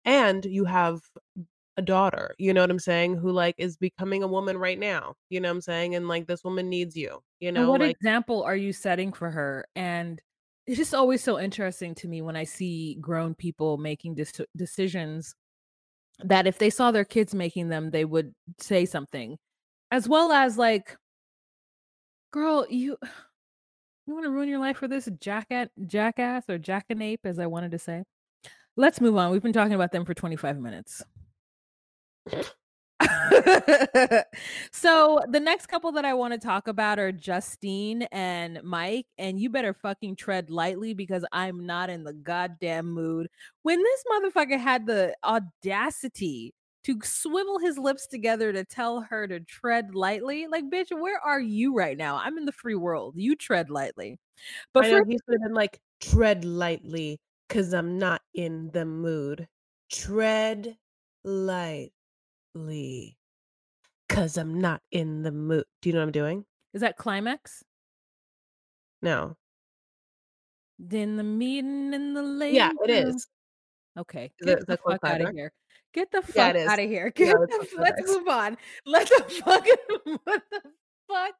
[0.04, 1.00] and you have
[1.78, 5.14] a daughter, you know what I'm saying, who, like, is becoming a woman right now,
[5.28, 7.80] you know what I'm saying, and, like, this woman needs you, you And know, what
[7.82, 9.66] like example are you setting for her?
[9.76, 10.18] And
[10.66, 15.34] it's just always so interesting to me when I see grown people making deci decisions
[16.24, 19.36] that if they saw their kids making them, they would say something,
[19.90, 20.96] as well as, like
[22.32, 22.96] "Girl, you
[24.06, 27.78] you wanna ruin your life for this jacka jackass or jackanape," as I wanted to
[27.78, 28.04] say.
[28.76, 31.02] Let's move on, we've been talking about them for 25 minutes.
[34.72, 39.50] So, the next couple that I wanna talk about are Justine and Mike, and you
[39.50, 43.28] better fucking tread lightly because I'm not in the goddamn mood.
[43.62, 46.54] When this motherfucker had the audacity
[46.86, 51.40] to swivel his lips together to tell her to tread lightly, like, "Bitch, where are
[51.40, 52.16] you right now?
[52.18, 54.18] I'm in the free world, you tread lightly."
[54.74, 59.48] But I know, he should've been like, "Tread lightly, 'cause I'm not in the mood.
[59.90, 60.78] Tread
[61.24, 61.92] lightly,
[64.08, 66.46] 'cause I'm not in the mood." Do you know what I'm doing?
[66.74, 67.64] Is that Climax?
[69.02, 69.36] No.
[70.78, 72.90] In the meeting in the Yeah, late it room.
[72.90, 73.26] is.
[73.98, 75.34] Okay, get the that fuck outta Climax?
[75.34, 75.52] here.
[75.94, 76.70] Get the Yeah, fuck it is.
[76.70, 77.12] outta here.
[77.18, 78.02] Yeah, the let's Climax.
[78.06, 78.56] move on.
[78.84, 79.74] Let the fucking
[80.24, 80.60] what the
[81.08, 81.34] fuck?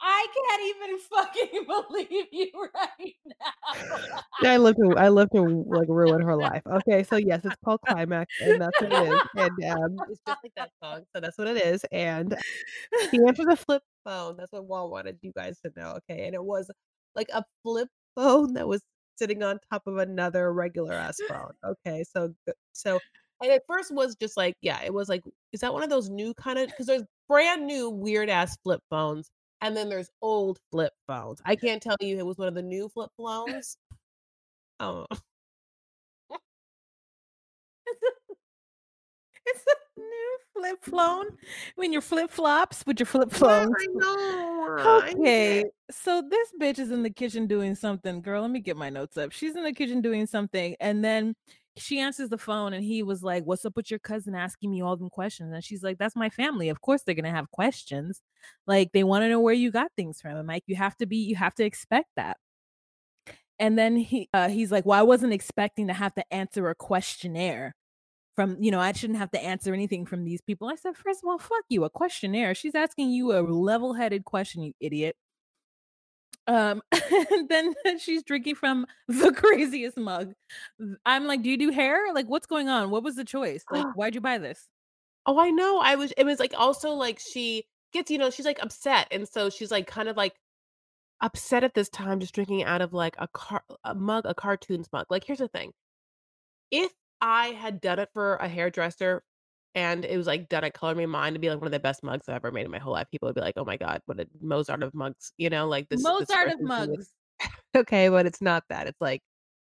[0.00, 1.66] I can't even fucking
[2.10, 4.20] believe you right now.
[4.42, 6.62] I love to I love to, like, ruin her life.
[6.66, 10.38] Okay, so, yes, it's called Climax, and that's what it is, and, um, it's just
[10.42, 12.34] like that song, so that's what it is, and
[13.10, 16.34] he answered the flip phone, that's what Wa wanted you guys to know, okay, and
[16.34, 16.70] it was,
[17.14, 18.82] like, a flip phone that was
[19.16, 22.34] sitting on top of another regular ass phone, okay, so
[22.72, 23.00] so
[23.42, 25.22] and at first was just like yeah, it was like,
[25.52, 28.82] is that one of those new kind of because there's brand new weird ass flip
[28.90, 31.40] phones, and then there's old flip phones.
[31.44, 33.76] I can't tell you it was one of the new flip phones.
[34.80, 35.06] Oh.
[39.46, 41.26] It's a new flip phone
[41.76, 43.74] when your flip flops with your flip phones.
[43.78, 48.60] I know, Okay, so this bitch is in the kitchen doing something girl, let me
[48.60, 49.32] get my notes up.
[49.32, 51.34] She's in the kitchen doing something, and then
[51.76, 54.82] she answers the phone, and he was like, "What's up with your cousin asking me
[54.82, 58.22] all them questions?" And she's like, "That's my family, of course they're gonna have questions.
[58.66, 61.16] Like, they wanna know where you got things from, and, Mike, you have to be
[61.18, 62.38] you have to expect that."
[63.58, 66.74] And then he uh, he's like, "Well, I wasn't expecting to have to answer a
[66.74, 67.74] questionnaire
[68.36, 71.22] from you know, I shouldn't have to answer anything from these people." I said, "First
[71.24, 72.54] of all, fuck you, a questionnaire?
[72.54, 75.16] She's asking you a level-headed question, you idiot."
[76.50, 80.34] Um, and then she's drinking from the craziest mug.
[81.06, 82.12] I'm like, "Do you do hair?
[82.12, 82.90] Like, what's going on?
[82.90, 83.64] What was the choice?
[83.70, 84.68] Like, why'd you buy this?"
[85.26, 88.46] Oh, I know, I was it was, like, also, like, she gets you know, she's,
[88.46, 90.34] like, upset, and so she's, like, kind of, like,
[91.22, 94.88] upset at this time just drinking out of, like, a car a mug a cartoons
[94.92, 95.06] mug.
[95.10, 95.72] Like, here's the thing,
[96.70, 99.22] if I had done it for a hairdresser
[99.74, 101.80] and it was, like, done at Color Me Mine, it'd be, like, one of the
[101.80, 103.08] best mugs I've ever made in my whole life.
[103.10, 105.88] People would be like, "Oh my god, what a Mozart of mugs," you know, like,
[105.90, 107.14] this this Mozart of mugs.
[107.76, 109.22] Okay, but it's not that, it's, like,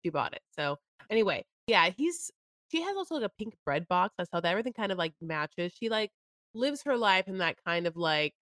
[0.04, 0.42] she bought it.
[0.52, 0.78] So,
[1.10, 2.30] anyway, yeah, he's
[2.70, 5.14] she has also, like, a pink bread box, I saw that, everything kind of, like,
[5.22, 5.72] matches.
[5.74, 6.12] She, like,
[6.54, 8.34] lives her life in that kind of, like,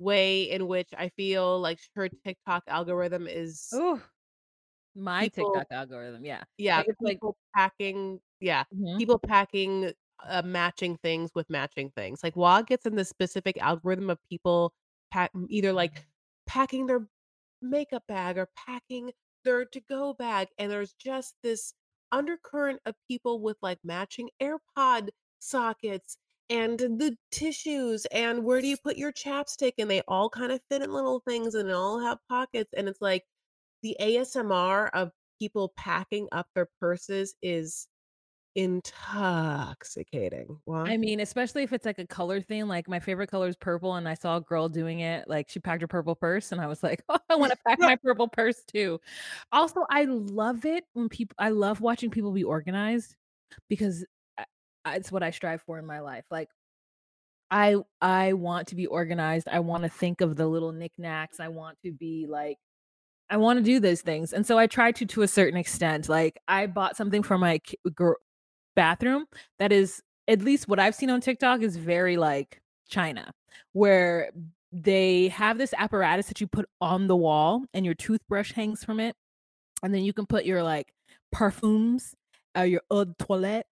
[0.00, 4.00] way in which I feel like her TikTok algorithm is Ooh.
[4.94, 6.44] My people TikTok algorithm, yeah.
[6.58, 7.20] yeah, Like, it's like
[7.56, 9.00] packing yeah, Mhm.
[9.00, 9.92] people packing,
[10.24, 12.22] uh, matching things with matching things.
[12.24, 14.74] Like, WOD gets in this specific algorithm of people
[15.12, 16.06] pack either, like,
[16.46, 17.08] packing their
[17.62, 19.12] makeup bag or packing
[19.44, 21.74] their to-go bag, and there's just this
[22.12, 26.16] undercurrent of people with, like, matching AirPod sockets
[26.50, 30.82] and the tissues, and where do you put your chapstick, and they all kinda fit
[30.82, 33.24] in little things, and all have pockets, and it's like
[33.82, 37.88] the ASMR of people packing up their purses is
[38.56, 40.60] intoxicating.
[40.64, 40.88] What?
[40.88, 43.94] I mean, especially if it's, like, a color thing, like, my favorite color is purple,
[43.94, 46.66] and I saw a girl doing it, like, she packed her purple purse, and I
[46.68, 49.00] was like, "Oh, I wanna pack my purple purse too."
[49.52, 51.34] Also, I love it when people.
[51.38, 53.16] I love watching people be organized
[53.68, 54.04] because
[54.38, 54.44] I
[54.86, 56.24] I it's what I strive for in my life.
[56.30, 56.48] Like
[57.50, 61.78] I I want to be organized, I wanna think of the little knickknacks, I want
[61.84, 62.58] to be, like
[63.30, 66.08] I wanna do those things, and so I try to, to a certain extent.
[66.08, 68.16] Like, I bought something for my ki gir
[68.76, 69.26] bathroom
[69.60, 73.32] that is at least what I've seen on TikTok is very, like China,
[73.74, 74.30] where
[74.72, 79.00] they have this apparatus that you put on the wall and your toothbrush hangs from
[79.00, 79.16] it,
[79.82, 80.92] and then you can put your, like,
[81.32, 82.14] perfumes,
[82.56, 83.66] or your eau de toilette,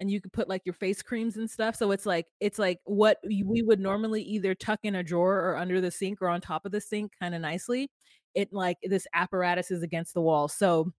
[0.00, 2.80] and you can put, like, your face creams and stuff, so it's like it's like
[2.84, 6.40] what we would normally either tuck in a drawer or under the sink or on
[6.40, 7.90] top of the sink kinda nicely,
[8.34, 10.92] it, like this apparatus is against the wall, so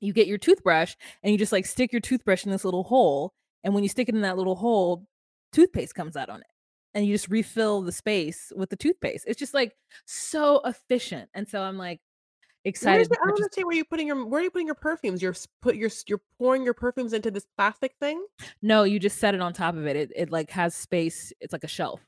[0.00, 3.32] you get your toothbrush and you just, like, stick your toothbrush in this little hole,
[3.64, 5.06] and when you stick it in that little hole,
[5.52, 6.46] toothpaste comes out on it,
[6.94, 9.24] and you just refill the space with the toothpaste.
[9.26, 9.72] It's just, like,
[10.06, 12.00] so efficient, and so I'm, like,
[12.64, 15.22] excited the I don't understand where you're putting your where are you putting your perfumes?
[15.22, 18.26] You're put your you're pouring your perfumes into this plastic thing?
[18.60, 19.94] No, you just set it on top of it.
[19.94, 21.32] It it, like, has space.
[21.40, 22.00] It's like a shelf.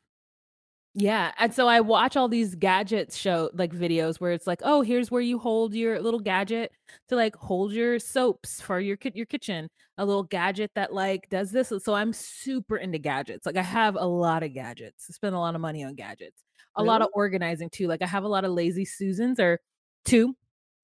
[1.00, 4.82] Yeah, and so I watch all these gadgets show like, videos where it's like, "Oh,
[4.82, 6.72] here's where you hold your little gadget
[7.08, 11.28] to, like, hold your soaps for your kit your kitchen, a little gadget that, like,
[11.30, 15.06] does this," so I'm super into gadgets, like, I have a lot of gadgets.
[15.08, 16.42] I spend a lot of money on gadgets.
[16.74, 19.60] A lot of organizing too, like, I have a lot of Lazy Susans or
[20.04, 20.34] 2,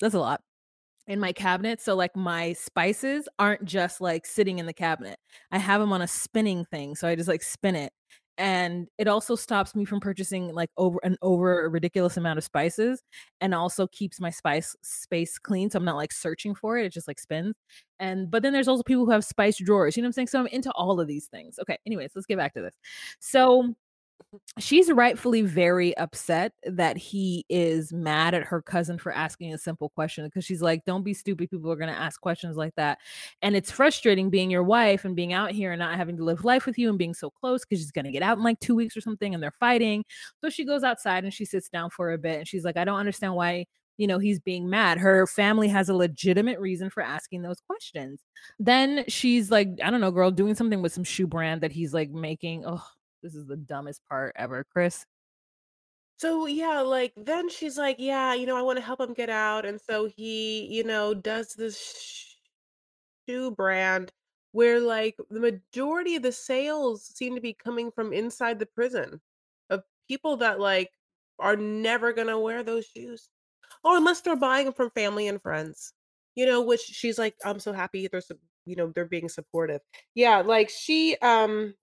[0.00, 0.42] that's a lot,
[1.08, 5.18] in my cabinet, so, like, my spices aren't just, like, sitting in the cabinet.
[5.52, 7.92] I have them on a spinning thing, so I just, like, spin it,
[8.38, 13.02] and it also stops me from purchasing, like, over an over ridiculous amount of spices,
[13.40, 16.92] and also keeps my spice space clean, so I'm not, like, searching for it, it
[16.92, 17.54] just, like, spins,
[18.00, 20.26] and but then there's also people who have spice drawers, you know what I'm saying?
[20.28, 21.58] So I'm into all of these things.
[21.60, 22.74] Okay, anyways, let's get back to this.
[23.20, 23.74] So,
[24.58, 29.88] she's rightfully very upset that he is mad at her cousin for asking a simple
[29.90, 32.98] question because she's like, "Don't be stupid, people are gonna ask questions like that,"
[33.42, 36.44] and it's frustrating being your wife and being out here and not having to live
[36.44, 38.74] life with you and being so close because she's gonna get out in, like, 2
[38.74, 40.04] weeks or something, and they're fighting.
[40.40, 42.84] So she goes outside and she sits down for a bit, and she's like, "I
[42.84, 43.66] don't understand why,
[43.98, 48.22] you know, he's being mad." Her family has a legitimate reason for asking those questions.
[48.58, 51.94] Then she's like, I don't know, girl, doing something with some shoe brand that he's,
[51.94, 52.82] like, making ugh,
[53.24, 55.06] this is the dumbest part ever, Chris.
[56.20, 59.66] So, yeah, like, then she's like, "Yeah, you know, I wanna help him get out,"
[59.66, 62.36] and so he, you know, does this
[63.28, 64.12] shoe brand
[64.52, 69.20] where, like, the majority of the sales seem to be coming from inside the prison,
[69.70, 70.92] of people that, like,
[71.40, 73.30] are never gonna wear those shoes.
[73.84, 75.94] Or unless they're buying 'em from family and friends,
[76.36, 78.22] you know, which she's like, "I'm so happy they're
[78.66, 79.82] you know, they're being supportive."
[80.14, 81.74] Yeah, like, she, um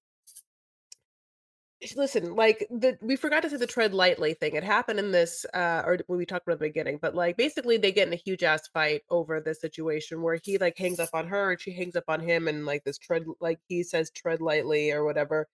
[1.95, 5.45] listen, like, the we forgot to say the tread lightly thing, it happened in this,
[5.53, 8.17] uh or when we talked about the beginning, but, like, basically, they get in a
[8.17, 11.71] huge ass fight over the situation where he, like, hangs up on her, and she
[11.71, 15.47] hangs up on him, and, like, this tread like, he says, "Tread lightly," or whatever,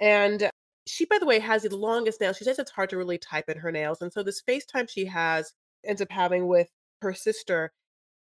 [0.00, 0.50] and
[0.86, 3.48] she, by the way, has the longest nails, she says it's hard to really type
[3.48, 5.52] in her nails, and so this FaceTime she has
[5.84, 6.68] ends up having with
[7.02, 7.72] her sister,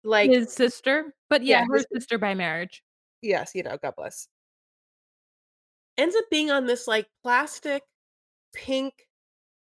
[0.04, 1.14] like His sister?
[1.30, 2.84] But, Yeah, yeah, her his sister by marriage.
[3.24, 4.28] Yes, you know, God bless.
[5.98, 7.84] Ends up being on this, like, plastic
[8.54, 9.08] pink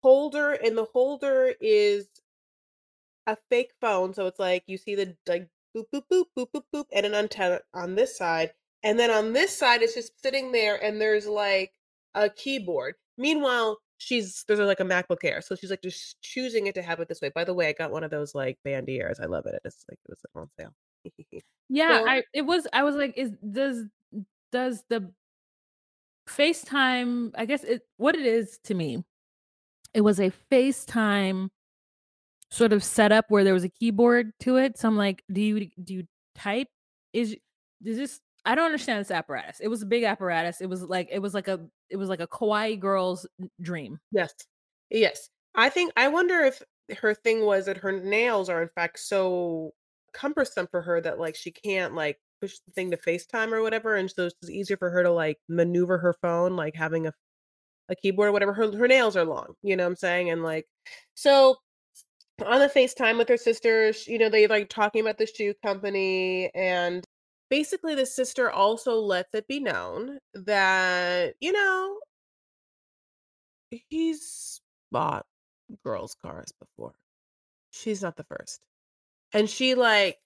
[0.03, 2.09] holder, and the holder is
[3.27, 6.65] a fake phone, so it's like, you see the, like, boop, boop, boop, boop, boop,
[6.75, 10.53] boop, and an antenna on this side, and then on this side, it's just sitting
[10.53, 11.73] there, and there's, like,
[12.15, 12.97] a keyboard.
[13.17, 17.01] Meanwhile, she's there's, like, a MacBook Air, so she's, like, just choosing it to have
[17.01, 17.31] it this way.
[17.35, 19.85] By the way, I got one of those, like, band ears, I love it, it's,
[19.91, 20.75] like, it was, on sale.
[21.69, 23.85] Yeah, So I it was I was like, "Is does
[24.53, 25.13] does the"
[26.29, 29.05] FaceTime I guess it what it is to me,
[29.95, 31.49] it was a FaceTime
[32.51, 35.71] sort of setup where there was a keyboard to it, so I'm like, "Do you
[35.83, 36.05] do you
[36.37, 36.69] type?
[37.13, 37.37] Is
[37.83, 39.61] does this" I don't understand this apparatus.
[39.61, 41.61] It was a big apparatus, it was like it was like a
[41.91, 43.27] it was like a kawaii girl's
[43.61, 43.99] dream.
[44.13, 44.35] Yes.
[44.91, 45.29] Yes.
[45.55, 46.63] I think I wonder if
[46.99, 49.73] her thing was that her nails are, in fact, so
[50.15, 53.97] cumbersome for her that, like, she can't, like, push the thing to FaceTime or whatever,
[53.97, 57.13] and so it's easier for her to, like, maneuver her phone, like, having a
[57.91, 58.55] a keyboard or whatever.
[58.55, 60.31] Her her nails are long, you know what I'm saying?
[60.31, 60.67] And, like
[61.17, 61.57] so,
[62.47, 65.55] on the FaceTime with her sister, sh you know, they, like, talking about the shoe
[65.65, 67.05] company, and
[67.51, 72.01] basically, the sister also lets it be known that, you know
[73.89, 75.27] he's bought
[75.85, 76.95] girls' cars before.
[77.73, 78.61] She's not the first.
[79.33, 80.19] And she, like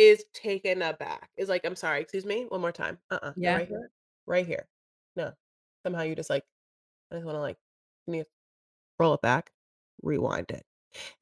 [0.00, 1.30] is taken aback.
[1.36, 2.46] Is like, "I'm sorry, excuse me?
[2.48, 2.98] One more time.
[3.10, 3.34] Uh-uh.
[3.36, 3.56] No, Yeah.
[3.58, 3.90] right here.
[4.26, 4.68] Right here.
[5.16, 5.32] No."
[5.84, 6.44] Somehow you just, like
[7.12, 7.58] I just wanna, like,
[8.08, 8.24] me
[9.00, 9.52] roll it back,
[10.02, 10.64] rewind it.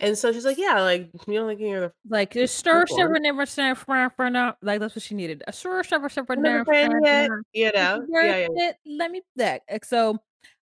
[0.00, 4.56] And so she's like, "Yeah, like, you know, like, you're the Like, the stir, one."
[4.62, 5.42] like, that's what she needed.
[5.48, 8.06] A stir, "I'm not a fan yet." You know?
[8.10, 10.18] Yeah, yeah, let me that so,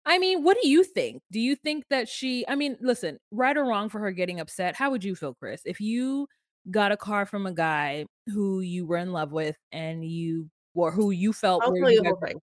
[0.06, 1.22] I mean, what do you think?
[1.32, 4.76] Do you think that she I mean, listen, right or wrong for her getting upset,
[4.76, 6.28] how would you feel, Chris, if you
[6.70, 10.90] got a car from a guy who you were in love with and you or
[10.90, 12.40] who you felt I'll tell you the whole thing.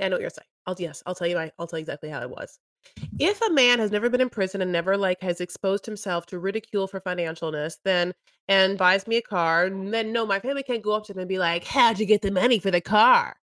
[0.00, 0.46] I know what you're saying.
[0.66, 2.58] I'll yes, I'll tell you my I'll tell you exactly how it was.
[3.18, 6.38] If a man has never been in prison and never, like, has exposed himself to
[6.38, 8.12] ridicule for financialness, then
[8.48, 11.28] and buys me a car, then no, my family can't go up to them and
[11.28, 13.36] be like, "How'd you get the money for the car?"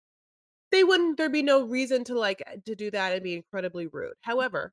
[0.73, 4.15] They wouldn't there'd be no reason to, like, to do that and be incredibly rude.
[4.23, 4.73] However,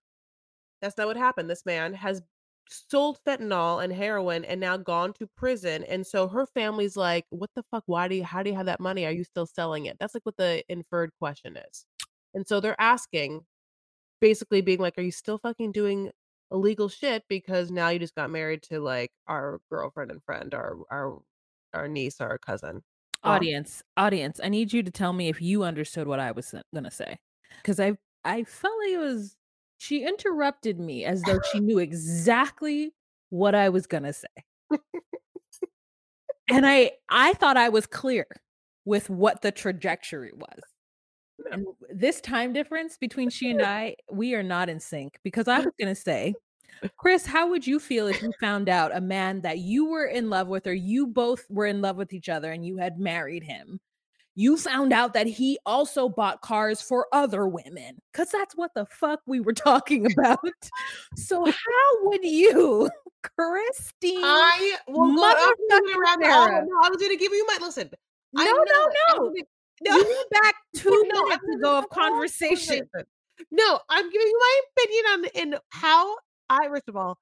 [0.82, 1.50] that's not what happened.
[1.50, 2.22] This man has
[2.70, 7.50] sold fentanyl and heroin and now gone to prison, and so her family's like, "What
[7.56, 7.84] the fuck?
[7.88, 9.06] Why do you how do you have that money?
[9.06, 11.86] Are you still selling it?" That's, like, what the inferred question is.
[12.34, 13.46] And so they're asking,
[14.22, 16.12] basically being like, "Are you still fucking doing
[16.52, 20.78] illegal shit because now you just got married to, like, our girlfriend and friend, our
[20.92, 21.22] our
[21.74, 22.84] our niece, our cousin?"
[23.24, 26.56] Um Audience, audience, I need you to tell me if you understood what I was
[26.74, 27.20] gonna say.
[27.64, 29.36] Cause I I felt like it was
[29.82, 32.94] she interrupted me as though she knew exactly
[33.32, 34.28] what I was gonna say.
[36.50, 38.28] And I I thought I was clear
[38.84, 40.60] with what the trajectory was.
[41.50, 45.60] And this time difference between she and I, we are not in sync because I
[45.60, 46.34] was gonna say,
[46.98, 50.30] Chris, how would you feel if you found out a man that you were in
[50.30, 53.44] love with or you both were in love with each other and you had married
[53.44, 53.80] him,
[54.36, 58.86] you found out that he also bought cars for other women because that's what the
[58.86, 60.40] fuck we were talking about.
[61.16, 62.90] So how would you,
[63.38, 67.90] Christine I will go motherfucking around no, I was gonna give you my listen,
[68.34, 68.64] No, I no,
[69.20, 69.34] no.
[69.82, 72.56] no, You went back 2 no, minutes ago of conversation.
[72.58, 73.08] conversation.
[73.52, 76.16] No, I'm giving you my opinion on in how
[76.50, 77.18] I first of all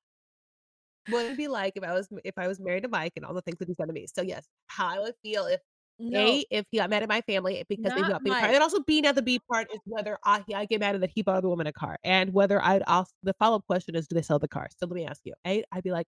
[1.09, 3.33] what it'd be like if I was if I was married to Mike and all
[3.33, 4.05] the things that he's done to me.
[4.13, 5.59] So, yes, how I would feel if
[5.99, 6.41] No.
[6.41, 8.49] A, if he got mad at my family because they Not bought me a car,
[8.49, 11.11] and also B, now the B part is whether I I get mad at that
[11.13, 14.15] he bought the woman a car, and whether I'd ask the follow-up question is, do
[14.15, 14.67] they sell the car?
[14.75, 16.07] So let me ask you, A, I'd be like,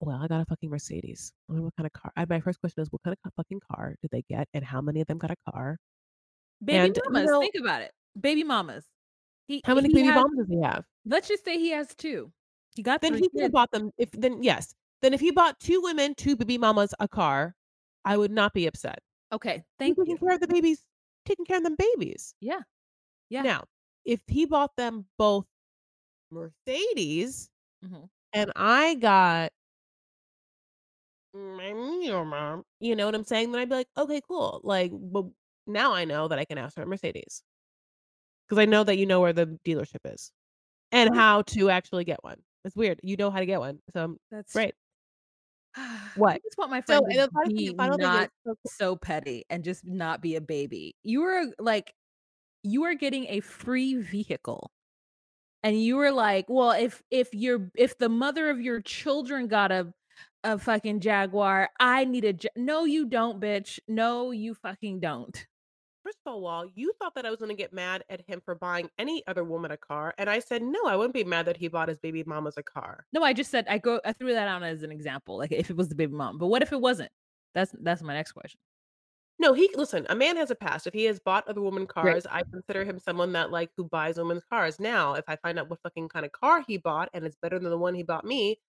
[0.00, 1.32] "Well, I got a fucking Mercedes.
[1.48, 3.60] I wonder what kind of car" I my first question is, "What kind of fucking
[3.72, 5.78] car did they get, and how many of them got a car?"
[6.64, 7.92] Baby And, you mamas, know think about it.
[8.20, 8.86] Baby mamas.
[9.46, 10.84] He How many he baby has mamas does he have?
[11.06, 12.32] let's just say he has 2.
[12.76, 14.74] He got Then he could have bought them if then yes.
[15.02, 17.54] Then if he bought 2 women, 2 baby mamas a car,
[18.04, 19.00] I would not be upset.
[19.32, 20.18] Okay, thank taking you.
[20.18, 20.86] care of the babies
[21.26, 22.34] taking care of them babies.
[22.40, 22.62] Yeah.
[23.30, 23.44] Yeah.
[23.44, 23.64] Now,
[24.04, 25.46] if he bought them both
[26.30, 27.50] Mercedes
[27.82, 28.08] Mhm.
[28.32, 29.52] and I got
[31.34, 31.72] my
[32.24, 33.52] mom, you know what I'm saying?
[33.52, 35.34] Then I'd be like, "Okay, cool." Like, well,
[35.66, 37.42] now I know that I can ask for a Mercedes
[38.48, 40.32] because I know that you know where the dealership is,
[40.92, 42.42] and how to actually get one.
[42.64, 43.00] It's weird.
[43.02, 44.66] You know how to get one, so That's
[45.74, 46.24] great.
[46.34, 46.42] I What?
[46.44, 48.96] just want my So, friend and to the final thing be thing not so so
[48.96, 50.96] petty and just not be a baby.
[51.02, 51.94] You are, like
[52.64, 54.72] you are getting a free vehicle,
[55.64, 59.72] and you were like, "Well, if if your if the mother of your children got
[59.72, 59.94] a
[60.44, 63.80] a fucking Jaguar, I need a Ja" No, you don't, bitch.
[63.88, 65.46] No, you fucking don't.
[66.04, 68.88] First of all, you thought that I was gonna get mad at him for buying
[68.98, 71.66] any other woman a car, and I said, "No, I wouldn't be mad that he
[71.66, 74.48] bought his baby mamas a car." No, I just said I go I threw that
[74.48, 76.80] out as an example, like, if it was the baby mom, but what if it
[76.80, 77.12] wasn't?
[77.54, 78.58] That's that's my next question.
[79.38, 80.86] No, he listen, a man has a past.
[80.86, 82.16] If he has bought other woman Great.
[82.16, 84.78] cars, I consider him someone that, like, who buys women's cars.
[84.78, 87.70] Now, if I find out what fucking kinda car he bought and it's better than
[87.70, 88.60] the one he bought me,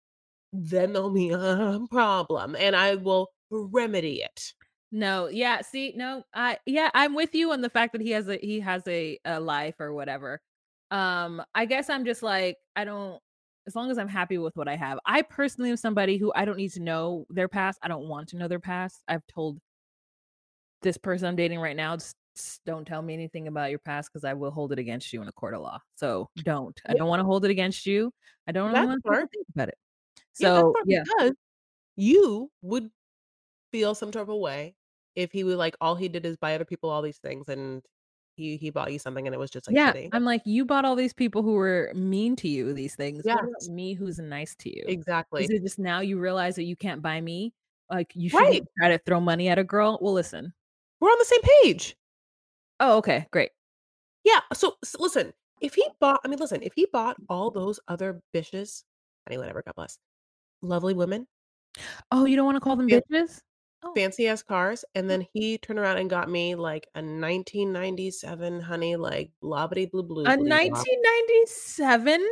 [0.54, 4.54] then there'll be a problem, and I will remedy it.
[4.96, 8.28] No, yeah, see, no, I yeah, I'm with you on the fact that he has
[8.30, 10.40] a he has a a life or whatever.
[10.92, 13.20] Um, I guess I'm just like, I don't
[13.66, 15.00] as long as I'm happy with what I have.
[15.06, 17.80] I personally am somebody who I don't need to know their past.
[17.82, 19.02] I don't want to know their past.
[19.08, 19.58] I've told
[20.84, 24.10] this person I'm dating right now, "Just just don't tell me anything about your past
[24.12, 26.80] because I will hold it against you in a court of law." So, don't.
[26.86, 28.12] I don't wanna hold it against you.
[28.48, 29.78] I don't really want to think about it.
[30.38, 31.04] Yeah, So, smart yeah.
[31.04, 31.32] because
[31.96, 32.92] you would
[33.72, 34.76] feel some type of way
[35.16, 37.82] if he would like, all he did is buy other people all these things, and
[38.36, 40.10] he he bought you something, and it was just, like, Yeah, shitty.
[40.12, 43.26] I'm like, "You bought all these people who were mean to you these things.
[43.26, 44.84] About me who's nice to you?
[44.88, 45.44] Exactly.
[45.44, 47.54] Is it just now you realize that you can't buy me?
[47.92, 50.54] Like, you shouldn't try to throw money at a girl?" Well, listen
[51.00, 51.96] We're on the same page.
[52.80, 53.52] Oh, okay, great.
[54.24, 57.26] Yeah, so s listen, if he bought I mean, listen, if he bought mm.
[57.30, 58.84] all those other bitches
[59.30, 59.98] mean, whatever, God bless,
[60.62, 61.28] lovely women
[62.12, 63.42] Oh, you don't wanna call them bitches?
[63.84, 63.94] Oh.
[63.96, 65.10] fancy ass cars, and Mm.
[65.10, 70.38] then he turned around and got me, like, a 1997 honey, like, blah-bitty blue A
[70.38, 72.26] 1997?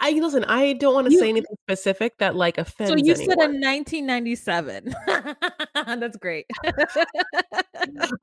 [0.00, 3.36] I listen, I don't wanna You say anything specific that, like, offends So you said
[3.40, 3.60] a anyone.
[3.60, 4.94] 1997.
[5.74, 6.46] That's great.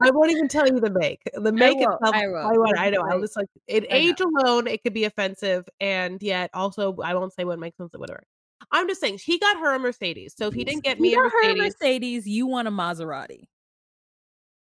[0.02, 1.22] I won't even tell you the make.
[1.34, 2.58] The make won't, itself, I won't.
[2.58, 4.00] won't I know, I was like in I know.
[4.10, 7.96] age alone, it could be offensive, and yet also, I won't say what makes sense
[7.96, 8.24] or whatever.
[8.72, 11.18] I'm just saying, he got her a Mercedes, so if he didn't get me a
[11.18, 13.48] her a Mercedes Mercedes, you want a Maserati.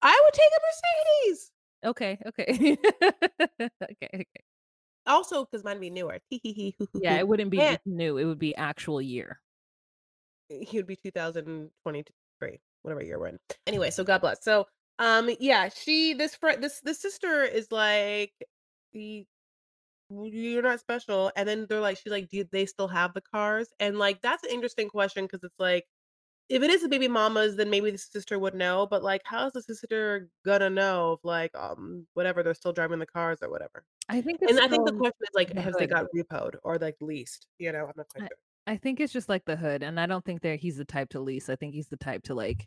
[0.03, 0.61] I would take a
[1.27, 1.51] Mercedes!
[1.85, 2.77] Okay, okay.
[3.83, 4.45] Okay, okay.
[5.07, 6.19] Also, because mine be newer.
[6.31, 9.41] Yeah, it wouldn't be new, it would be actual year.
[10.51, 13.39] Eh, he would be 2023, whatever year we're in.
[13.67, 14.43] Anyway, so God bless.
[14.43, 14.67] So,
[14.99, 18.33] um, yeah, she this fri this this sister is like,
[18.95, 19.25] "Y w
[20.23, 23.73] you're not special," and then they're like she's like, "Do they still have the cars?"
[23.81, 25.87] And, like, that's an interesting question because it's like,
[26.51, 29.47] if it is the baby mama's, then maybe the sister would know, but, like, how
[29.49, 33.51] is the sister gonna know if, like, um, whatever, they're still driving the cars or
[33.51, 33.85] whatever?
[34.09, 36.79] I think And I think the question is, like, the has they got repoed or,
[36.79, 37.87] like, leased, you know?
[37.87, 38.37] I'm not quite I sure.
[38.67, 41.11] I think it's just, like, the hood, and I don't think that he's the type
[41.11, 42.67] to lease, I think he's the type to, like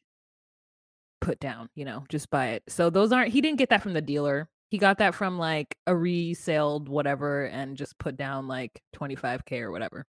[1.22, 2.64] put down, you know, just buy it.
[2.70, 4.50] So those aren't he didn't get that from the dealer.
[4.70, 9.72] He got that from, like, a resaled whatever and just put down, like, 25k or
[9.72, 10.06] whatever.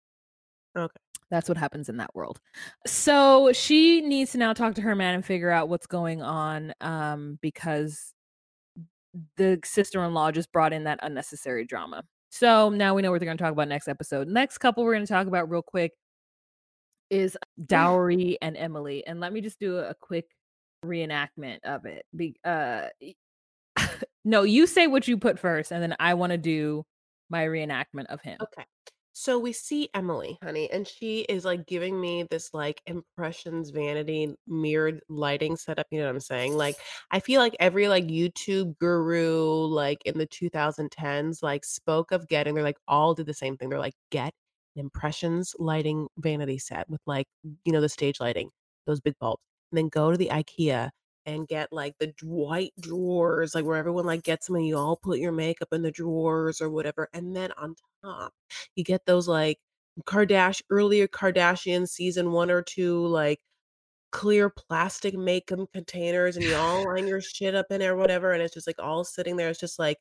[0.77, 0.95] Okay.
[1.31, 2.41] That's what happens in that world.
[2.87, 6.75] So, she needs to now talk to her man and figure out what's going on,
[6.83, 8.13] um, because
[9.37, 12.03] the sister-in-law just brought in that unnecessary drama.
[12.31, 14.29] So, now we know what they're gonna talk about next episode.
[14.29, 15.93] Next couple we're gonna talk about real quick
[17.11, 17.37] is
[17.67, 20.27] Dowry and Emily, and let me just do a quick
[20.85, 22.05] reenactment of it.
[22.17, 22.89] Be uh,
[24.25, 26.85] No, you say what you put first, and then I wanna do
[27.29, 28.39] my reenactment of him.
[28.41, 28.65] Okay.
[29.15, 34.35] So we see Emily, honey, and she is, like, giving me this, like, impressions vanity
[34.47, 36.55] mirrored lighting setup, you know what I'm saying?
[36.57, 36.77] Like,
[37.11, 42.55] I feel like every, like, YouTube guru, like, in the 2010s, like, spoke of getting
[42.55, 43.69] they're, like, all did the same thing.
[43.69, 44.33] They're like, "Get
[44.77, 47.27] an impressions lighting vanity set with, like,
[47.67, 48.51] you know, the stage lighting,
[48.87, 50.89] those big bulbs, and then go to the IKEA
[51.27, 54.97] and get, like, the white drawers, like, where everyone, like, gets them and you all
[54.97, 58.33] put your makeup in the drawers or whatever, and then on top,
[58.77, 59.59] you get those, like,
[60.07, 63.41] Kardashian earlier Kardashian season 1 or 2, like,
[64.13, 68.43] clear plastic makeup containers, and you all line your shit up in there whatever, and
[68.43, 69.49] it's just, like, all sitting there.
[69.51, 69.99] It's just, like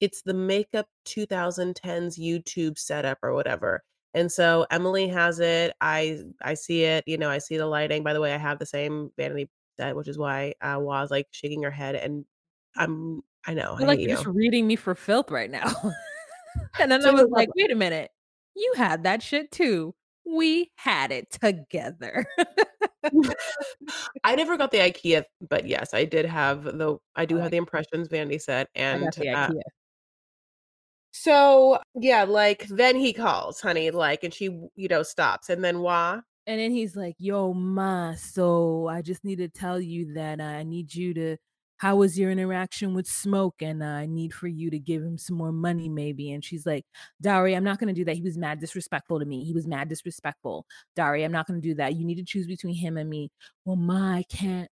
[0.00, 3.82] it's the makeup 2010s YouTube setup or whatever.
[4.14, 5.74] And so Emily has it.
[5.82, 8.02] I I see it, you know, I see the lighting.
[8.04, 9.48] By the way, I have the same vanity
[9.96, 12.24] which is why, uh, Wa's, like, shaking her head, and
[12.76, 15.72] I'm I know, I like you're just reading me for filth right now.
[16.80, 18.10] And then So I was like, "Wait a minute.
[18.56, 19.94] You had that shit too.
[20.26, 22.26] We had it together."
[24.24, 27.50] I never got the IKEA, but yes, I did have the I do Oh, have
[27.50, 29.50] the impressions Vandy got and, uh
[31.12, 34.44] So, yeah, like, then he calls, honey, like, and she,
[34.76, 39.24] you know, stops, and then Wa And then he's like, "Yo, Ma, so I just
[39.24, 41.36] need to tell you that I need you to
[41.78, 43.62] how was your interaction with Smoke?
[43.62, 46.84] And I need for you to give him some more money maybe." And she's like,
[47.22, 48.16] "Dowry, I'm not gonna do that.
[48.16, 49.44] He was mad disrespectful to me.
[49.44, 50.66] He was mad disrespectful.
[50.96, 51.96] Dowry, I'm not gonna do that.
[51.96, 53.30] You need to choose between him and me."
[53.64, 54.70] "Well, Ma, I can't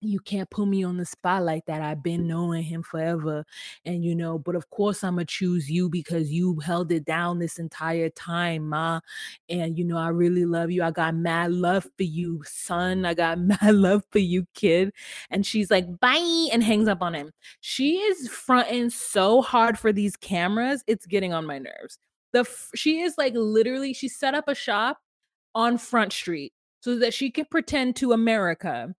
[0.00, 1.80] you can't put me on the spot like that.
[1.82, 3.44] I've been knowing him forever,
[3.84, 7.58] and, you know, but of course Imma choose you because you held it down this
[7.58, 9.00] entire time, Ma,
[9.48, 10.82] and, you know, I really love you.
[10.82, 13.04] I got mad love for you, son.
[13.04, 14.92] I got mad love for you, kid."
[15.30, 17.32] And she's like, "Bye," and hangs up on him.
[17.60, 21.98] She is fronting so hard for these cameras, it's getting on my nerves.
[22.32, 24.98] The f she is, like, literally she set up a shop
[25.54, 28.94] on Front Street so that she can pretend to America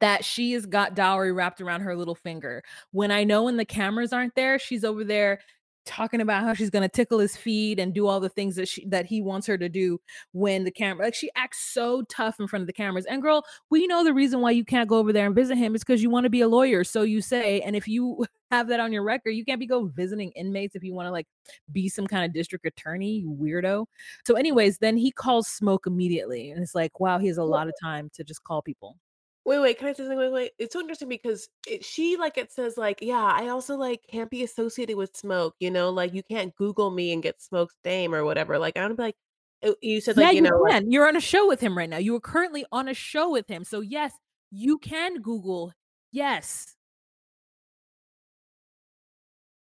[0.00, 2.62] that she has got Dowry wrapped around her little finger.
[2.92, 5.40] When I know when the cameras aren't there, she's over there
[5.86, 8.84] talking about how she's gonna tickle his feet and do all the things that she
[8.86, 9.98] that he wants her to do
[10.32, 13.06] when the camera like, she acts so tough in front of the cameras.
[13.06, 15.74] And girl, we know the reason why you can't go over there and visit him
[15.74, 18.80] is because you wanna be a lawyer, so you say, and if you have that
[18.80, 21.26] on your record, you can't be go visiting inmates if you wanna, like,
[21.72, 23.86] be some kinda district attorney, you weirdo.
[24.26, 27.66] So anyways, then he calls Smoke immediately, and it's like, wow, he has a lot
[27.68, 28.96] of time to just call people.
[29.44, 30.18] Wait, wait, can I say something?
[30.18, 30.52] Wait, wait.
[30.58, 34.30] It's so interesting because it she, like, it says, like, "Yeah, I also, like, can't
[34.30, 38.14] be associated with Smoke," you know, like, "You can't Google me and get Smoke's name
[38.14, 39.16] or whatever." Like, I'm like,
[39.62, 40.90] uh, you said, Yeah, like, you you know, like can.
[40.90, 41.98] You're on a show with him right now.
[41.98, 43.64] You are currently on a show with him.
[43.64, 44.12] So, yes,
[44.50, 45.72] you can Google
[46.12, 46.74] yes.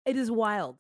[0.05, 0.78] It is wild.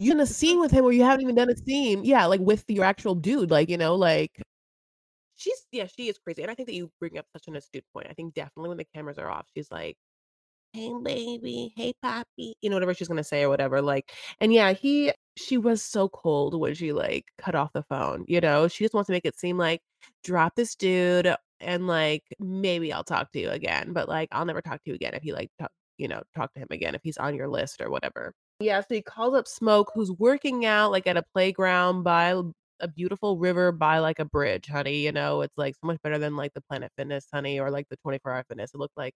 [0.00, 2.04] You in a scene with him where you haven't even done a scene.
[2.04, 4.42] Yeah, like, with your actual dude, like, you know, like
[5.42, 7.84] she's yeah, she is crazy, and I think that you bring up such an astute
[7.94, 8.08] point.
[8.10, 9.96] I think definitely when the cameras are off, she's like,
[10.74, 11.72] "Hey, baby.
[11.76, 15.58] Hey, papi." You know, whatever she's gonna say or whatever, like and, yeah, he she
[15.58, 18.68] was so cold when she, like, cut off the phone, you know?
[18.68, 19.82] She just wants to make it seem like,
[20.24, 24.62] "Drop this dude, and, like, maybe I'll talk to you again, but, like, I'll never
[24.62, 25.68] talk to you again if you, like, ta
[25.98, 28.94] you know, talk to him again if he's on your list or whatever." Yeah, so
[28.94, 32.40] he calls up Smoke, who's working out, like, at a playground by
[32.80, 35.42] a beautiful river by, like, a bridge, honey, you know?
[35.42, 38.32] It's, like, so much better than, like, the Planet Fitness, honey, or, like, the 24
[38.32, 38.72] Hour Fitness.
[38.74, 39.14] It looked like,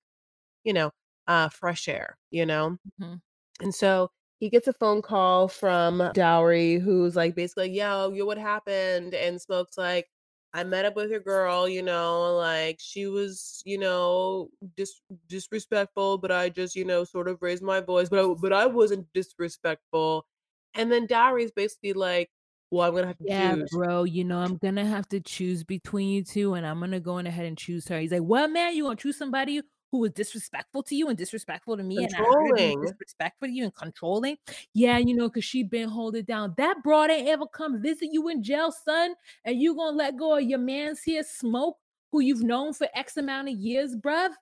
[0.65, 0.91] you know
[1.29, 2.79] uh, fresh air, you know?
[2.99, 3.21] Mhm.
[3.61, 8.39] And so he gets a phone call from Dowry who's like, basically, "Yo, yo, what
[8.39, 10.09] happened?" And Smoke's like,
[10.53, 16.19] "I met up with your girl, you know, like, she was, you know, dis disrespectful,
[16.19, 19.13] but I just, you know, sort of raised my voice, but I but I wasn't
[19.15, 20.27] disrespectful."
[20.75, 22.31] And then Dowry's basically like,
[22.71, 25.65] "Well, I'm gonna have to Yeah, choose." bro, you know, I'm gonna have to choose
[25.65, 27.99] between you 2, and I'm gonna go on ahead and choose her.
[27.99, 28.75] He's like, "What, man?
[28.77, 32.21] You gonna choose somebody who was disrespectful to you and disrespectful to me, and I
[32.45, 32.81] her being Controlling.
[32.81, 34.37] disrespectful to you and controlling?
[34.75, 36.55] Yeah, you know, 'cause she been holding down.
[36.57, 39.15] That broad ain't ever come visit you in jail, son,
[39.45, 41.79] and you gonna let go of your mans here, Smoke,
[42.13, 44.35] who you've known for X amount of years, bruv?"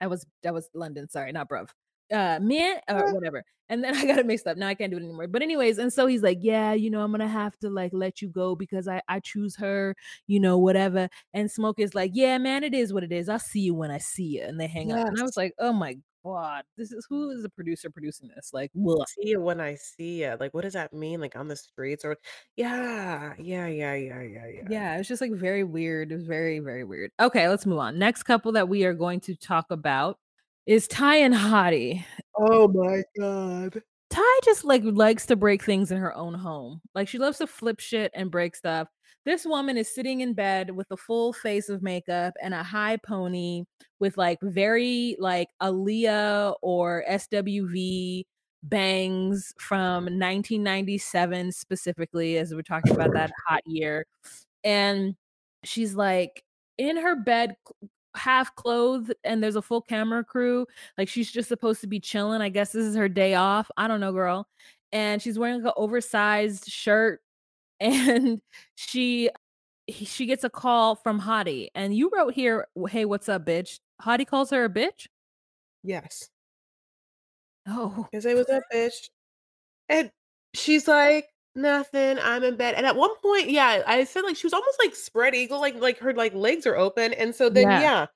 [0.00, 1.70] That was that was London, sorry, not bruv.
[2.12, 3.44] Uh, man or whatever.
[3.68, 4.56] And then I got it mixed up.
[4.56, 5.26] Now I can't do it anymore.
[5.28, 8.22] But anyways, and so he's like, "Yeah, you know, I'm gonna have to, like, let
[8.22, 9.94] you go because I I choose her,
[10.26, 13.28] you know, whatever." And Smoke is like, "Yeah, man, it is what it is.
[13.28, 15.02] I'll see you when I see you." And they hang up.
[15.06, 18.52] And I was like, "Oh my god, this is who is the producer producing this?"
[18.54, 21.20] Like, will See you when I see you Like, what does that mean?
[21.20, 22.16] Like, on the streets or
[22.56, 23.34] Yeah.
[23.38, 24.68] Yeah, yeah, yeah, yeah, yeah.
[24.68, 26.10] Yeah, it's just, like, very weird.
[26.10, 27.12] It was very, very weird.
[27.20, 27.98] Okay, let's move on.
[27.98, 30.18] Next couple that we are going to talk about
[30.68, 32.04] is Tai and Hottie.
[32.36, 33.82] Oh my god.
[34.10, 36.82] Tai just, like, likes to break things in her own home.
[36.94, 38.88] Like, she loves to flip shit and break stuff.
[39.24, 42.98] This woman is sitting in bed with a full face of makeup and a high
[42.98, 43.64] pony
[43.98, 48.24] with, like, very, like, Aaliyah or SWV
[48.62, 54.04] bangs from 1997 specifically, as we're talking about that hot year.
[54.64, 55.16] And
[55.64, 56.42] she's, like,
[56.76, 57.56] in her bed,
[58.14, 60.66] half clothed, and there's a full camera crew.
[60.96, 62.40] Like, she's just supposed to be chilling.
[62.40, 63.70] I guess this is her day off.
[63.76, 64.48] I don't know, girl.
[64.92, 67.20] And she's wearing, like, an oversized shirt,
[67.80, 68.40] and
[68.74, 69.30] she
[69.88, 71.68] she gets a call from Hottie.
[71.74, 75.08] And you wrote here, hey, what's up, bitch?" Hottie calls her a bitch?
[75.82, 76.28] Yes.
[77.66, 78.06] Oh.
[78.12, 79.10] Cuz say was a bitch."
[79.88, 80.10] And
[80.54, 81.28] she's like,
[81.58, 84.78] "Nothing, I'm in bed." And at one point, yeah, I said like she was almost,
[84.80, 87.80] like, spread eagle, like like, her, like, legs are open, and so then, Yeah.
[87.80, 88.06] yeah.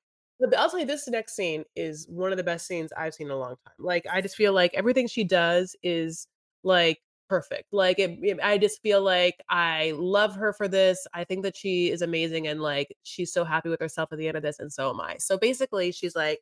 [0.40, 3.28] But I'll tell you this next scene is one of the best scenes I've seen
[3.28, 3.74] in a long time.
[3.78, 6.26] Like, I just feel like everything she does is,
[6.64, 7.72] like, perfect.
[7.72, 11.07] Like, it it I just feel like I love her for this.
[11.14, 14.28] I think that she is amazing, and, like, she's so happy with herself at the
[14.28, 15.16] end of this, and so am I.
[15.18, 16.40] So, basically, she's like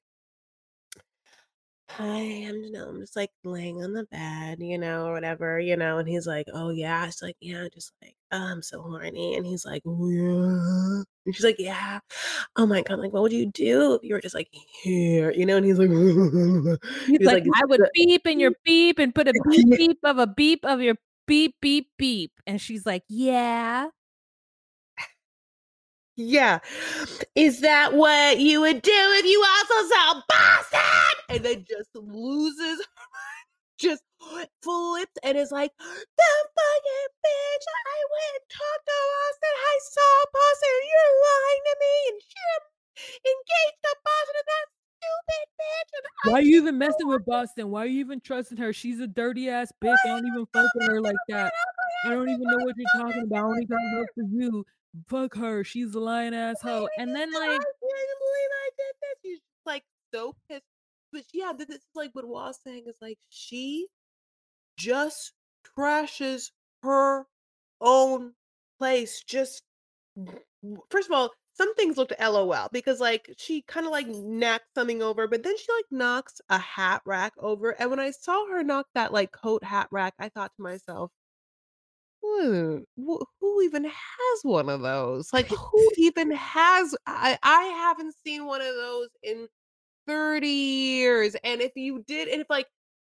[1.97, 5.77] "Hi, I'm know, I'm just, like, laying on the bed, you know, or whatever," you
[5.77, 9.35] know, and he's like, "Oh, yeah?" She's like, "Yeah, just, like, oh, I'm so horny,"
[9.37, 12.01] and he's like, "Oh, yeah?" And she's like, "Yeah.
[12.57, 14.49] Oh my god, like, what would you do if you were just, like,
[14.83, 15.91] here?" You know, and he's like
[17.07, 19.99] He's he's like, like, "I would beep in your beep and put a beep beep
[20.05, 20.95] of a beep of your
[21.27, 23.89] beep beep beep." And she's like, "Yeah."
[26.21, 26.59] Yeah.
[27.35, 32.79] "Is that what you would do if you also saw Boston?" And then just loses
[32.81, 33.47] her mind,
[33.79, 39.75] just flips and is like, "The fucking bitch, I went and talked to Boston, I
[39.81, 42.63] saw Boston, you're lying to me, and you're
[43.33, 44.67] engaged to Boston, and that
[45.01, 47.25] stupid bitch, and "Why are you even messing with.
[47.25, 47.71] Boston?
[47.71, 48.73] Why are you even trusting her?
[48.73, 49.97] She's a dirty ass bitch.
[50.05, 51.53] I don't even fuck with her like that.
[51.55, 51.73] Oh
[52.05, 53.39] that I don't even know what you're talking about.
[53.39, 54.65] I only got love sister?" for you.
[55.09, 55.63] Fuck her.
[55.65, 59.67] She's a lying asshole." And then, like "I can't believe I did this." She's just,
[59.67, 59.85] like,
[60.15, 60.65] so pissed.
[61.13, 63.89] But yeah, this is, like, what Wa's saying is, like, she
[64.79, 65.35] just
[65.79, 67.27] trashes her
[67.81, 68.35] own
[68.79, 69.65] place, just
[70.91, 75.29] first of all, some things looked LOL because, like, she kinda, like, knocked something over,
[75.29, 78.89] but then she, like, knocks a hat rack over, and when I saw her knock
[78.95, 81.13] that, like, coat hat rack, I thought to myself
[82.25, 88.47] "Hmm, who even has one of those?" Like, who even has I I haven't seen
[88.47, 89.49] one of those in
[90.07, 92.69] 30 years, and if you did and if, like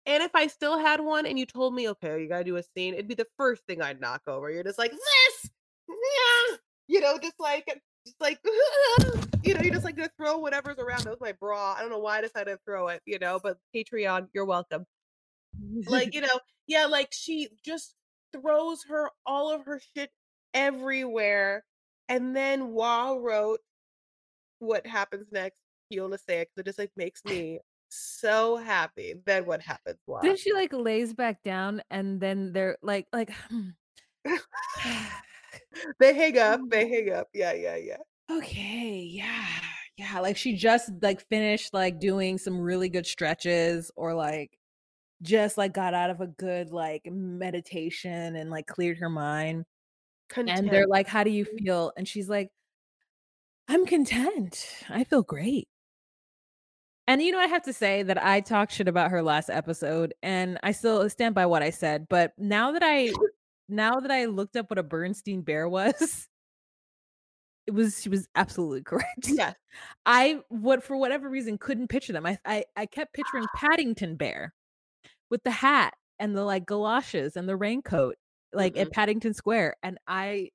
[0.05, 2.63] and if I still had one and you told me, "Okay, you gotta do a
[2.63, 4.49] scene," it'd be the first thing I'd knock over.
[4.51, 5.51] You're just like, "This!
[5.89, 7.65] Yeah!" You know, just like
[8.05, 8.39] just like,
[9.43, 11.03] you know, you're just, like, gonna throw whatever's around.
[11.05, 11.73] That was my bra.
[11.73, 14.85] I don't know why I decided to throw it, you know, but Patreon, you're welcome.
[15.87, 17.95] Like, you know yeah, like, she just
[18.41, 20.11] throws her all of her shit
[20.53, 21.65] everywhere,
[22.09, 23.61] and then Wa wrote
[24.59, 25.57] what happens next,
[25.89, 27.59] you wanna say it 'cause it just, like, makes me
[27.89, 29.13] so happy.
[29.25, 30.21] Then what happens, Wa?
[30.21, 33.31] Then she, like, lays back down, and then they're like like,
[35.99, 37.29] They hang up, oh they hang up.
[37.33, 37.97] Yeah, yeah, yeah.
[38.31, 39.47] Okay, yeah,
[39.97, 44.57] yeah, like, she just, like, finished, like, doing some really good stretches or, like,
[45.21, 49.65] just, like, got out of a good, like, meditation and, like, cleared her mind.
[50.47, 51.57] And they're like, "How do you Mhm.
[51.57, 52.51] feel?" And she's like
[53.67, 54.83] I'm content.
[54.89, 55.67] I feel great.
[57.07, 60.13] And, you know, I have to say that I talked shit about her last episode,
[60.23, 63.19] and I still stand by what I said, but now that I
[63.67, 66.27] now that I looked up what a Bernstein Bear was
[67.67, 69.27] it was she was absolutely correct.
[69.27, 69.53] Yeah.
[70.05, 72.25] I what for whatever reason, couldn't picture them.
[72.25, 74.53] I I I kept picturing Paddington Bear
[75.29, 78.15] with the hat and the, like, galoshes and the raincoat,
[78.53, 78.91] like, at Mm-mm.
[78.91, 80.51] Paddington Square, and I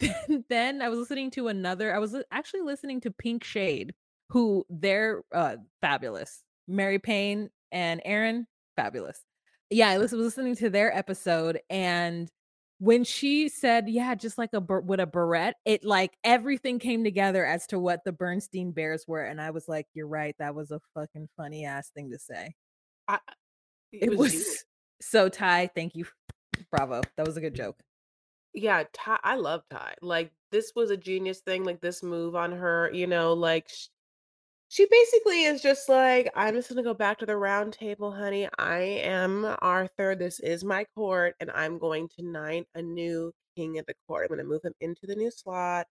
[0.48, 3.94] then I was listening to another I was actually listening to Pink Shade,
[4.30, 6.44] who they're, uh, fabulous.
[6.68, 9.24] Mary Payne and Aaron, fabulous.
[9.70, 12.30] Yeah, I was listening to their episode, and
[12.78, 17.44] when she said, "Yeah, just like a with a beret," it like everything came together
[17.46, 20.70] as to what the Bernstein Bears were, and I was like, "You're right, that was
[20.72, 22.54] a fucking funny ass thing to say."
[23.08, 23.18] I
[23.92, 24.64] it It was was
[25.00, 26.06] so Tai, thank you.
[26.70, 27.02] Bravo.
[27.16, 27.82] That was a good joke.
[28.54, 29.94] Yeah, Tai I love Tai.
[30.02, 33.88] Like, this was a genius thing, like, this move on her, you know, like, sh
[34.70, 38.48] she basically is just like, "I'm just gonna go back to the round table, honey.
[38.58, 40.16] I am Arthur.
[40.16, 44.24] This is my court, and I'm going to knight a new king at the court.
[44.24, 45.86] I'm gonna move him into the new slot."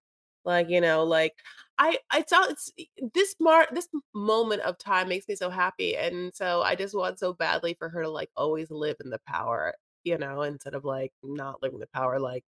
[0.46, 1.34] Like, you know, like,
[1.78, 2.72] I I saw it's
[3.14, 7.20] this mar this moment of time makes me so happy, and so I just want
[7.20, 10.86] so badly for her to, like, always live in the power, you know, instead of,
[10.86, 12.44] like, not living the power, like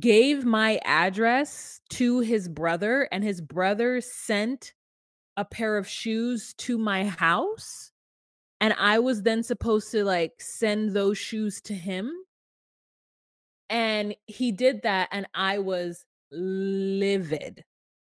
[0.00, 4.74] gave my address to his brother, and his brother sent
[5.36, 7.92] a pair of shoes to my house,
[8.60, 12.12] and I was then supposed to, like, send those shoes to him
[13.70, 17.64] and he did that, and I was livid.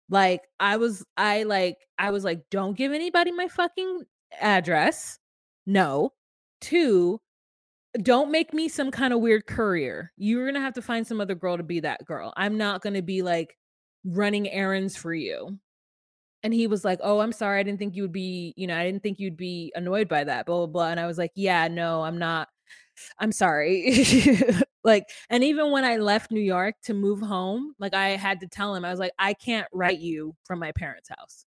[0.09, 4.03] Like, I was I, like I was like, "Don't give anybody my fucking
[4.41, 5.19] address,
[5.67, 6.13] No.
[6.61, 7.21] 2,
[8.03, 10.11] don't make me some kinda weird courier.
[10.17, 12.33] You're gonna have to find some other girl to be that girl.
[12.37, 13.57] I'm not gonna be, like,
[14.05, 15.59] running errands for you."
[16.43, 18.77] And he was like, "Oh, I'm sorry, I didn't think you would be you know,
[18.77, 21.31] I didn't think you'd be annoyed by that, blah, blah, blah," and I was like,
[21.35, 22.49] "Yeah, no, I'm not
[23.19, 23.93] I'm sorry."
[24.83, 28.47] Like and even when I left New York to move home, like, I had to
[28.47, 31.45] tell him, I was like, "I can't write you from my parents' house."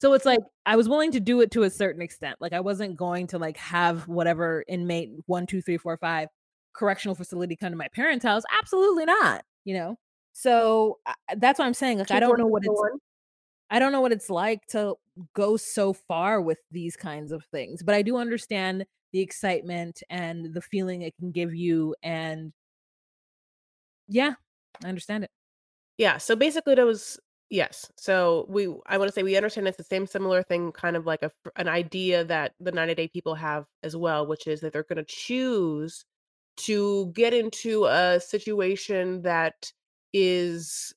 [0.00, 2.60] So it's like, I was willing to do it to a certain extent, like, I
[2.60, 6.28] wasn't going to, like, have whatever inmate 1, 2, 3, 4, 5
[6.74, 9.96] correctional facility come to my parents' house, absolutely not, you know?
[10.34, 13.02] So, I that's what I'm saying, like, I don't four know what four it's.
[13.70, 14.96] I don't know what it's like to
[15.34, 20.54] go so far with these kinds of things, but I do understand the excitement and
[20.54, 22.52] the feeling it can give you, and
[24.08, 24.34] yeah,
[24.84, 25.30] I understand it.
[25.98, 27.18] Yeah, so basically was
[27.50, 27.90] yes.
[27.96, 31.22] So we I wanna say we understand it's the same similar thing, kind of like
[31.22, 34.84] a an idea that the 90 Day people have as well, which is that they're
[34.84, 36.04] gonna choose
[36.58, 39.72] to get into a situation that
[40.12, 40.94] is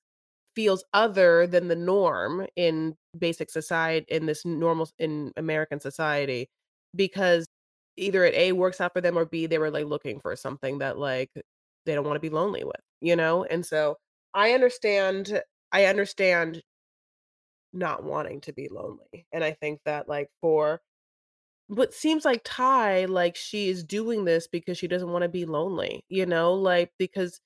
[0.55, 6.49] feels other than the norm in basic society in this normal in American society,
[6.95, 7.47] because
[7.98, 10.80] either it A, works out for them or B, they were, like, looking for something
[10.80, 11.32] that, like,
[11.86, 13.44] they don't wanna be lonely with, you know?
[13.46, 13.98] And so,
[14.34, 15.42] I understand
[15.74, 16.64] I understand
[17.74, 20.82] not wanting to be lonely, and I think that, like, for
[21.70, 26.06] but seems like Tai like, she is doing this because she doesn't wanna be lonely,
[26.10, 27.42] you know, like, because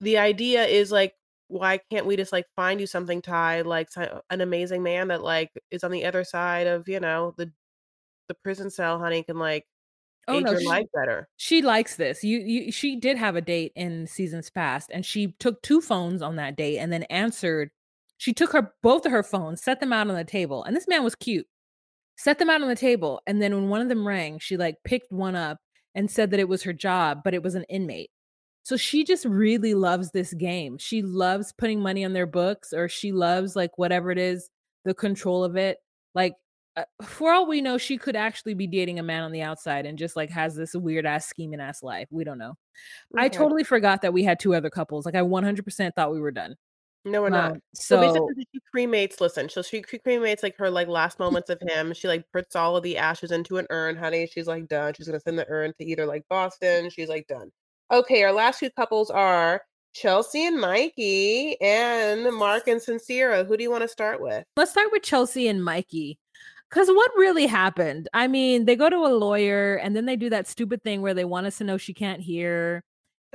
[0.00, 1.16] the idea is, like,
[1.48, 3.90] "Why can't we just, like, find you something, Tai like,
[4.30, 7.52] an amazing man that, like, is on the other side of, you know, the
[8.28, 9.66] the prison cell, honey, can, like,
[10.28, 12.22] Oh, make no, your life she better." she likes this.
[12.24, 16.22] You you she did have a date in seasons past, and she took 2 phones
[16.22, 17.70] on that date and then answered
[18.18, 20.88] she took her both of her phones, set them out on the table, and this
[20.88, 21.46] man was cute.
[22.16, 24.76] Set them out on the table, and then when one of them rang, she, like,
[24.84, 25.58] picked one up
[25.94, 28.10] and said that it was her job, but it was an inmate.
[28.64, 30.78] So she just really loves this game.
[30.78, 34.50] She loves putting money on their books, or she loves, like, whatever it is,
[34.84, 35.78] the control of it.
[36.14, 36.34] Like,
[37.02, 39.98] for all we know, she could actually be dating a man on the outside and
[39.98, 42.08] just, like, has this weird ass scheming ass life.
[42.10, 42.54] We don't know.
[43.16, 45.06] I totally forgot that we had 2 other couples.
[45.06, 46.56] Like, I 100% thought we were done.
[47.04, 47.52] No, we're not.
[47.52, 51.48] Um, So, so basically, she cremates listen, so she cremates, like, her, like, last moments
[51.48, 51.94] of him.
[51.94, 54.26] She, like, puts all of the ashes into an urn, honey.
[54.26, 54.94] She's, like, done.
[54.94, 56.90] She's gonna send the urn to either, like, Boston.
[56.90, 57.50] She's, like, done.
[57.90, 59.62] Okay, our last 2 couples are
[59.94, 63.46] Chelsea and Mikey and Mark and Sincera.
[63.46, 64.44] Who do you wanna start with?
[64.56, 66.18] Let's start with Chelsea and Mikey.
[66.70, 68.08] 'Cause what really happened?
[68.12, 71.14] I mean, they go to a lawyer, and then they do that stupid thing where
[71.14, 72.84] they want us to know she can't hear,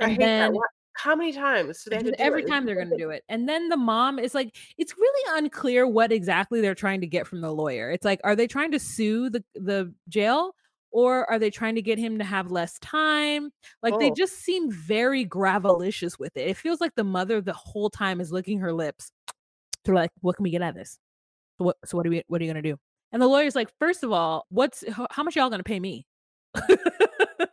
[0.00, 2.44] I and hate then What how many times do they have to do every it?
[2.44, 6.12] time they're gonna do it, and then the mom is like it's really unclear what
[6.12, 7.90] exactly they're trying to get from the lawyer.
[7.90, 10.54] It's like, are they trying to sue the the jail,
[10.90, 13.50] or are they trying to get him to have less time?
[13.82, 14.16] Like, they Oh.
[14.16, 16.48] just seem very gravelicious with it.
[16.48, 19.10] It feels like the mother the whole time is licking her lips.
[19.84, 20.98] They're like, "What can we get out of this?
[21.58, 22.78] So what so what are we what are you gonna do?"
[23.14, 26.06] And the lawyer's like, first of all, what's how much y'all gonna pay me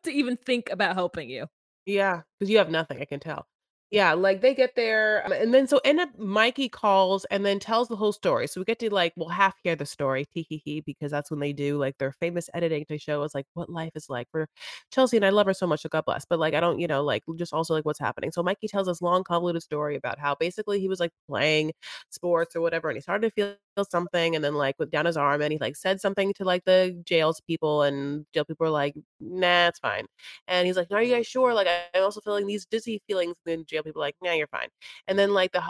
[0.03, 1.47] to even think about helping you?"
[1.85, 3.47] Yeah, because you have nothing, I can tell.
[3.91, 7.59] Yeah, like, they get there, um, and then so end up Mikey calls and then
[7.59, 8.47] tells the whole story.
[8.47, 11.29] So we get to, like, we'll half hear the story, tee hee hee, because that's
[11.29, 14.29] when they do, like, their famous editing to show us, like, what life is like
[14.31, 14.47] for
[14.93, 16.23] Chelsea, and I love her so much, so God bless.
[16.25, 18.31] But, like, I don't, you know, like, just also, like, what's happening.
[18.31, 21.73] So Mikey tells this long, convoluted story about how basically he was, like, playing
[22.11, 23.55] sports or whatever, and he started to feel
[23.89, 26.63] something, and then, like, went down his arm, and he, like, said something to, like,
[26.65, 30.05] the jails people, and jail people were like, "Nah, it's fine."
[30.47, 31.53] And he's like, "Are you guys sure?
[31.53, 34.47] Like, I'm also feeling these dizzy feelings." And then jail people are like, "Nah, you're
[34.47, 34.69] fine."
[35.07, 35.61] And then, like, the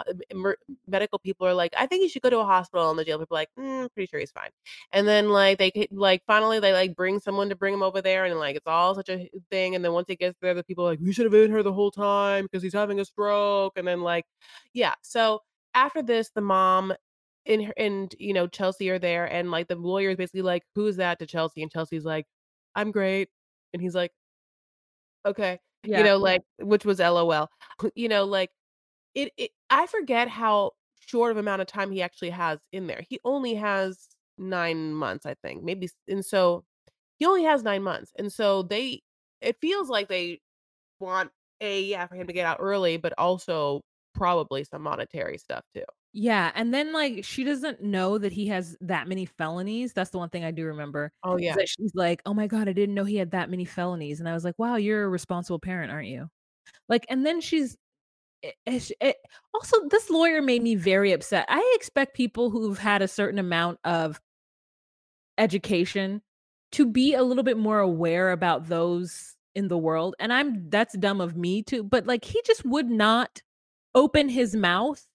[0.86, 3.18] medical people are like, "I think you should go to a hospital." And the jail
[3.18, 4.50] people are like, "Mm, pretty sure he's fine."
[4.92, 8.24] And then, like, they like, finally, they, like, bring someone to bring him over there,
[8.24, 10.84] and, like, it's all such a thing, and then once he gets there, the people
[10.86, 13.74] are like, "We should have been here the whole time because he's having a stroke."
[13.76, 14.24] And then, like
[14.74, 15.40] yeah, so
[15.74, 16.92] after this, the mom
[17.46, 20.64] and her and, you know, Chelsea are there, and, like, the lawyer is basically like,
[20.74, 22.26] "Who's that?" to Chelsea, and Chelsea's like,
[22.76, 23.30] "I'm great."
[23.72, 24.12] And he's like
[25.24, 25.58] Okay.
[25.94, 26.04] You Yeah.
[26.04, 27.48] know, like which was LOL.
[27.94, 28.50] You know, like,
[29.14, 33.02] it it I forget how short of amount of time he actually has in there.
[33.08, 36.64] He only has 9 months, I think, maybe s and so
[37.18, 39.02] he only has 9 months, and so they
[39.42, 40.40] it feels like they
[41.00, 41.32] want
[41.62, 43.82] a yeah, for him to get out early, but also
[44.14, 45.84] probably some monetary stuff too.
[46.14, 49.94] Yeah, and then, like, she doesn't know that he has that many felonies.
[49.94, 51.62] That's the one thing I do remember, Oh, yeah.
[51.68, 54.34] she's like, "Oh my god, I didn't know he had that many felonies." And I
[54.34, 56.28] was like, "Wow, you're a responsible parent, aren't you?"
[56.88, 57.76] Like, and then she's
[58.44, 59.14] i ish eh
[59.54, 61.46] also, this lawyer made me very upset.
[61.48, 64.20] I expect people who've had a certain amount of
[65.38, 66.22] education
[66.72, 70.96] to be a little bit more aware about those in the world, and I'm that's
[70.98, 71.82] dumb of me too.
[71.82, 73.42] but, like, he just would not
[73.94, 75.06] open his mouth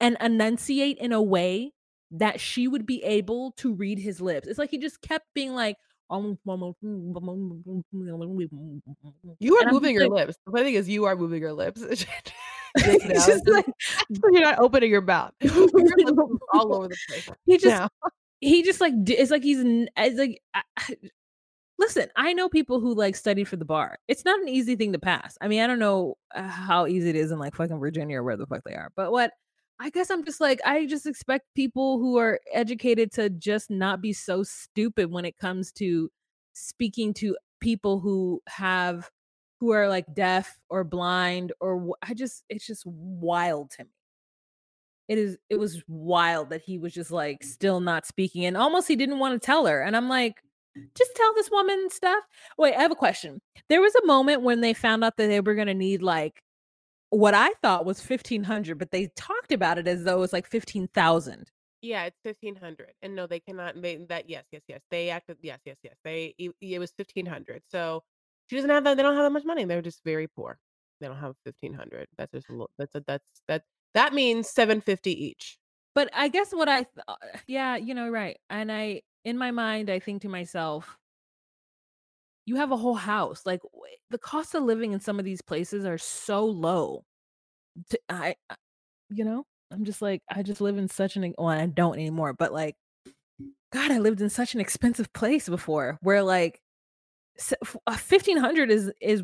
[0.00, 1.72] and enunciate in a way
[2.12, 4.48] that she would be able to read his lips.
[4.48, 5.76] It's like he just kept being like,
[6.10, 6.36] You
[9.56, 10.38] are moving your like lips.
[10.44, 11.80] The funny thing is you are moving your lips.
[11.82, 12.06] Just
[12.76, 13.66] It's just like
[14.08, 15.32] You're not opening your mouth.
[15.40, 15.52] Your
[16.52, 17.88] all over the place He just now.
[18.40, 19.58] he just, like, it's like he's
[19.96, 20.96] it's like, I I
[21.78, 23.98] listen, I know people who, like, studied for the bar.
[24.08, 25.36] It's not an easy thing to pass.
[25.40, 28.22] I mean, I don't know, uh, how easy it is in, like, fucking Virginia or
[28.22, 29.32] where the fuck they are, but what
[29.80, 34.02] I guess I'm just like, I just expect people who are educated to just not
[34.02, 36.10] be so stupid when it comes to
[36.52, 39.10] speaking to people who have
[39.58, 43.90] who are, like, deaf or blind or I just it's just wild to me.
[45.08, 48.88] It is it was wild that he was just, like, still not speaking, and almost
[48.88, 50.42] he didn't wanna tell her, and I'm like,
[50.96, 52.22] "Just tell this woman stuff."
[52.58, 53.40] Wait, I have a question.
[53.68, 56.42] There was a moment when they found out that they were gonna need, like,
[57.10, 60.46] what I thought was 1,500, but they talked about it as though it was, like,
[60.46, 61.50] 15,000.
[61.82, 65.60] Yeah, it's 1,500, and no, they cannot they that yes, yes, yes, they acted yes,
[65.64, 68.04] yes, yes, they it it was 1,500, so
[68.48, 70.58] she doesn't have that they don't have that much money, they're just very poor.
[71.00, 72.08] They don't have 1,500.
[72.18, 75.58] That's just a little that's a that's that That means 750 each.
[75.94, 79.50] But I guess what I th uh, yeah, you know, right, and I in my
[79.50, 80.98] mind, I think to myself
[82.50, 83.62] you have a whole house, like,
[84.10, 87.04] the cost of living in some of these places are so low.
[88.08, 88.36] I,
[89.10, 92.34] you know, I'm just like, I just live in such an well, I don't anymore,
[92.34, 92.76] but, like,
[93.72, 96.60] god, I lived in such an expensive place before where, like,
[97.38, 99.22] s f uh, 1,500 is is,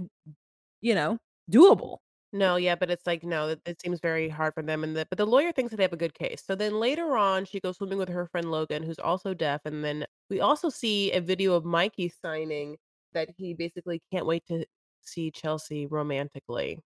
[0.82, 1.18] you know,
[1.52, 1.98] doable.
[2.32, 5.18] No, yeah, but it's like, no, it seems very hard for them, and the but
[5.18, 6.42] the lawyer thinks that they have a good case.
[6.46, 9.84] So then later on, she goes swimming with her friend Logan, who's also deaf, and
[9.84, 12.76] then we also see a video of Mikey signing
[13.16, 14.66] that he basically can't wait to
[15.02, 16.80] see Chelsea romantically.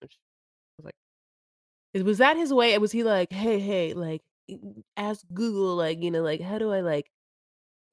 [0.00, 0.18] Which
[0.78, 0.94] was like
[1.92, 2.76] Is was that his way?
[2.78, 4.22] Was he like, "Hey, hey, like,
[4.96, 7.10] ask Google, like, you know, like, how do I, like,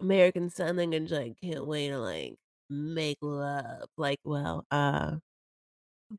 [0.02, 2.38] American Sign Language, like, can't wait to, like,
[2.70, 5.20] make love." Like, well, uh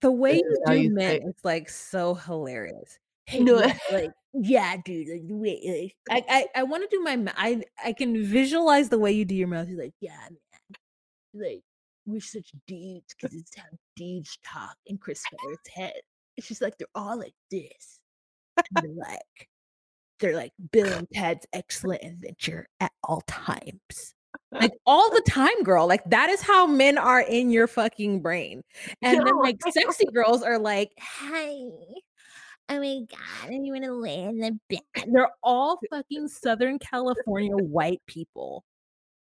[0.01, 2.99] The way you do you men say is, like, so hilarious.
[3.27, 3.63] "Hey, No.
[3.63, 7.93] yeah, like, yeah, dude, like, wait, like" I I I wanna do my I, I
[7.93, 9.69] can visualize the way you do your mouth.
[9.69, 10.29] He's like, "Yeah.
[11.35, 11.63] Like,
[12.07, 13.65] we're such dudes because it's how
[13.97, 16.01] dudes talk in Chris Farley's head."
[16.37, 18.01] It's just like, they're all like this.
[18.57, 19.49] And they're like
[20.21, 24.15] they're like, "Bill and Ted's Excellent Adventure at all times."
[24.53, 28.63] Like, all the time, girl, like, that is how men are in your fucking brain.
[29.03, 31.71] And then, like, sexy girls are like, hey,
[32.69, 34.81] Oh my god, and you wanna lay in the bed."
[35.13, 38.65] They're all fucking Southern California white people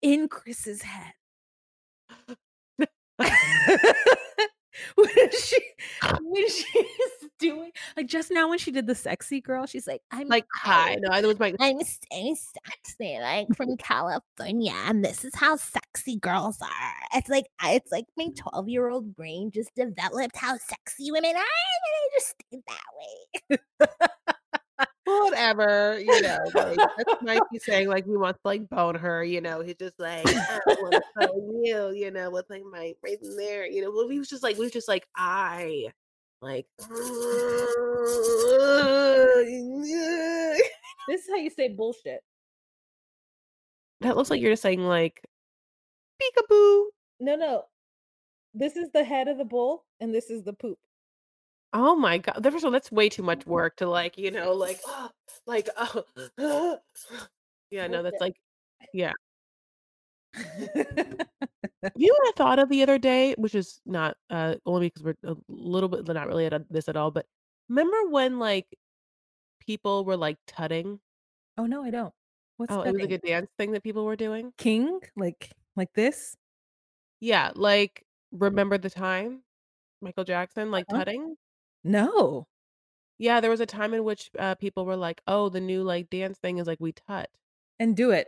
[0.01, 1.13] in Chris's head.
[4.95, 5.57] When she
[6.21, 10.27] when she's doing like, just now when she did the sexy girl, she's like, "I'm
[10.27, 10.95] Like, hi.
[10.95, 16.17] No, I it's like I'm so sexy, like, from California, and this is how sexy
[16.17, 21.39] girls are." It's like it's like my twelve-year-old brain just developed how sexy women are,
[21.39, 21.41] and
[21.95, 24.27] I just stayed that way.
[25.05, 29.41] Whatever, you know, like, that's Mikey saying, like, he wants to, like, bone her, you
[29.41, 33.35] know, he's just like, "I wanna bone you," you know, with, like, my right in
[33.35, 35.91] there, you know, well, he was just like we was just like, "I,"
[36.41, 36.67] like
[41.07, 42.21] This is how you say bullshit.
[44.01, 45.21] That looks like you're just saying, like,
[46.21, 46.85] "Peekaboo."
[47.19, 47.65] No, no.
[48.53, 50.77] This is the head of the bull, and this is the poop.
[51.73, 52.43] Oh my god.
[52.43, 54.81] first of all, that's way too much work to, like, you know, like,
[55.45, 56.05] like, oh
[57.71, 58.35] yeah, no, that's like
[58.93, 59.13] yeah.
[61.95, 65.03] You know what I thought of the other day, which is not, uh, only because
[65.03, 67.27] we're a little bit not really at this at all, but
[67.69, 68.67] remember when, like,
[69.59, 71.01] people were, like, tutting?
[71.57, 72.13] Oh, no, I don't.
[72.57, 73.11] What's Oh, it was like tutting?
[73.11, 74.53] a dance thing that people were doing?
[74.57, 75.01] King?
[75.15, 76.35] Like like this?
[77.21, 79.43] Yeah, like, "Remember the Time?"
[80.01, 81.03] Michael Jackson, like, Uh-huh.
[81.05, 81.37] tutting?
[81.83, 82.47] No.
[83.19, 86.09] Yeah, there was a time in which, uh, people were like, "Oh, the new, like,
[86.09, 87.29] dance thing is, like, we tut."
[87.79, 88.27] And do it.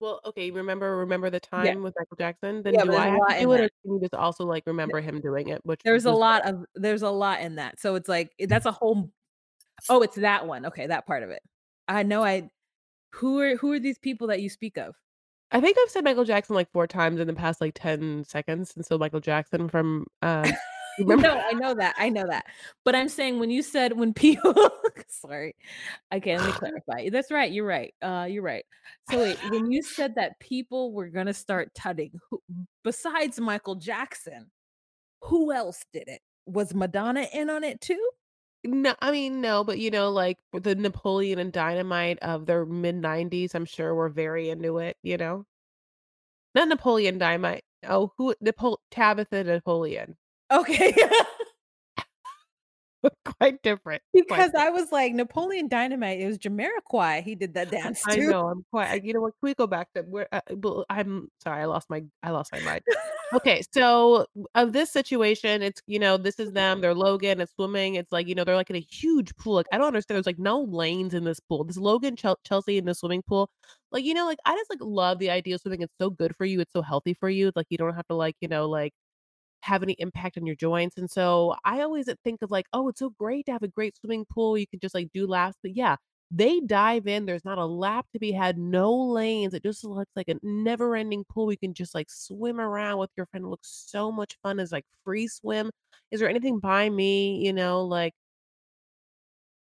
[0.00, 1.74] Well, okay, remember Remember the Yeah.
[1.74, 2.62] Time with Michael Jackson?
[2.62, 3.64] Then Yeah, do there's I a have to lot in do it, that.
[3.64, 6.46] or can you just also, like, remember him doing it, which There's a was lot
[6.48, 9.10] of there's a lot in that, so it's like that's a whole
[9.88, 11.42] oh, it's that one, okay, that part of it.
[11.88, 12.50] I know I
[13.14, 14.96] who are who are these people that you speak of?
[15.50, 18.74] I think I've said Michael Jackson, like, 4 times in the past, like, 10 seconds,
[18.76, 20.58] and so Michael Jackson from, um,
[20.98, 22.46] remember No, I know that, I know that.
[22.84, 24.54] But I'm saying when you said when people
[25.08, 25.54] sorry.
[26.12, 27.08] Okay, let me clarify.
[27.10, 28.64] That's right, you're right, uh, you're right.
[29.10, 32.40] So wait, when you said that people were gonna start tutting, who
[32.84, 34.50] besides Michael Jackson,
[35.22, 36.20] who else did it?
[36.46, 38.10] Was Madonna in on it too?
[38.64, 43.54] No I mean, no, but, you know, like, the Napoleon and Dynamite of their mid-90s,
[43.54, 45.46] I'm sure were very into it, you know?
[46.54, 47.64] Not Napoleon Dynamite.
[47.86, 50.16] Oh, who Napol Tabitha Napoleon.
[50.54, 50.94] Okay.
[53.38, 54.56] Quite different, quite Because different.
[54.56, 58.64] I was like, Napoleon Dynamite, it was Jamiroquai he did that dance I know, I'm
[58.70, 60.40] quite you know what, can we go back to where, uh,
[60.88, 62.82] I'm sorry, I lost my I lost my mind.
[63.34, 67.96] Okay, so, of this situation, it's you know, this is them, they're Logan, it's swimming,
[67.96, 70.26] it's like, you know, they're, like, in a huge pool, like, I don't understand, there's,
[70.26, 71.64] like, no lanes in this pool.
[71.64, 73.50] This Logan, Chel Chelsea in the swimming pool,
[73.90, 76.36] like, you know, like, I just, like, love the idea of swimming, it's so good
[76.36, 78.68] for you, it's so healthy for you, like, you don't have to, like, you know,
[78.68, 78.92] like,
[79.64, 82.88] have any impact on your joints, and so, I always, uh, think of, like, "Oh,
[82.88, 85.58] it's so great to have a great swimming pool, you can just, like, do laps,"
[85.62, 85.96] but yeah,
[86.30, 90.12] they dive in, there's not a lap to be had, no lanes, it just looks
[90.16, 93.68] like a never-ending pool, you can just, like, swim around with your friend, it looks
[93.88, 95.70] so much fun, it's, like, free swim.
[96.12, 98.12] Is there anything by me, you know, like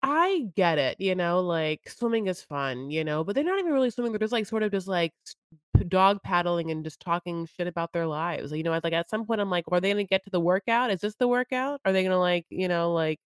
[0.02, 3.72] I get it, you know, like, swimming is fun, you know, but they're not even
[3.72, 5.12] really swimming, they're just, like, sort of just, like,
[5.84, 9.40] dog paddling and just talking shit about their lives, you know, like, at some point,
[9.40, 10.90] I'm like, "Are they gonna get to the workout?
[10.90, 11.80] Is this the workout?
[11.84, 13.20] Are they gonna, like, you know, like"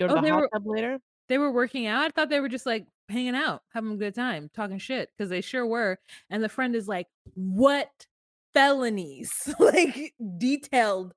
[0.00, 0.98] Go to Oh, the they hot were tub later?
[1.28, 2.04] they were working out?
[2.06, 5.30] I thought they were just, like, hanging out, having a good time, talking shit, because
[5.30, 5.98] they sure were,
[6.30, 8.06] and the friend is like, "What
[8.54, 11.14] felonies?" Like, detailed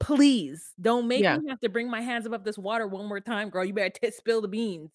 [0.00, 1.40] "Please, don't make Yeah.
[1.40, 3.90] me have to bring my hands above this water one more time, girl, you better
[3.90, 4.90] t spill the beans."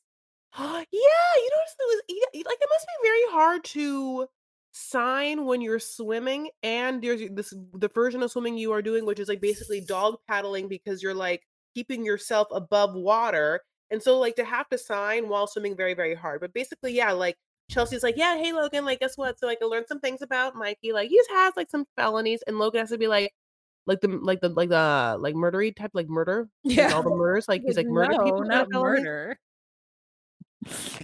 [0.58, 2.02] Yeah, you notice it was
[2.48, 4.28] like, it must be very hard to
[4.72, 9.20] sign when you're swimming and there's this the version of swimming you are doing, which
[9.20, 11.44] is, like, basically dog paddling because you're, like,
[11.76, 16.16] keeping yourself above water, and so, like, to have to sign while swimming very, very
[16.16, 17.38] hard, but basically, yeah, like,
[17.70, 19.40] Chelsea's like, "Yeah, hey, Logan, like, guess what?
[19.40, 22.42] So, like, I learned some things about Mikey, like, he just has, like, some felonies,"
[22.48, 23.32] and Logan has to be like
[23.88, 26.50] like the like the like the, like, murdery type, like, murder?
[26.64, 26.94] Yeah.
[26.94, 29.38] all the murders, like, he's, Like, murdered no, people not murder.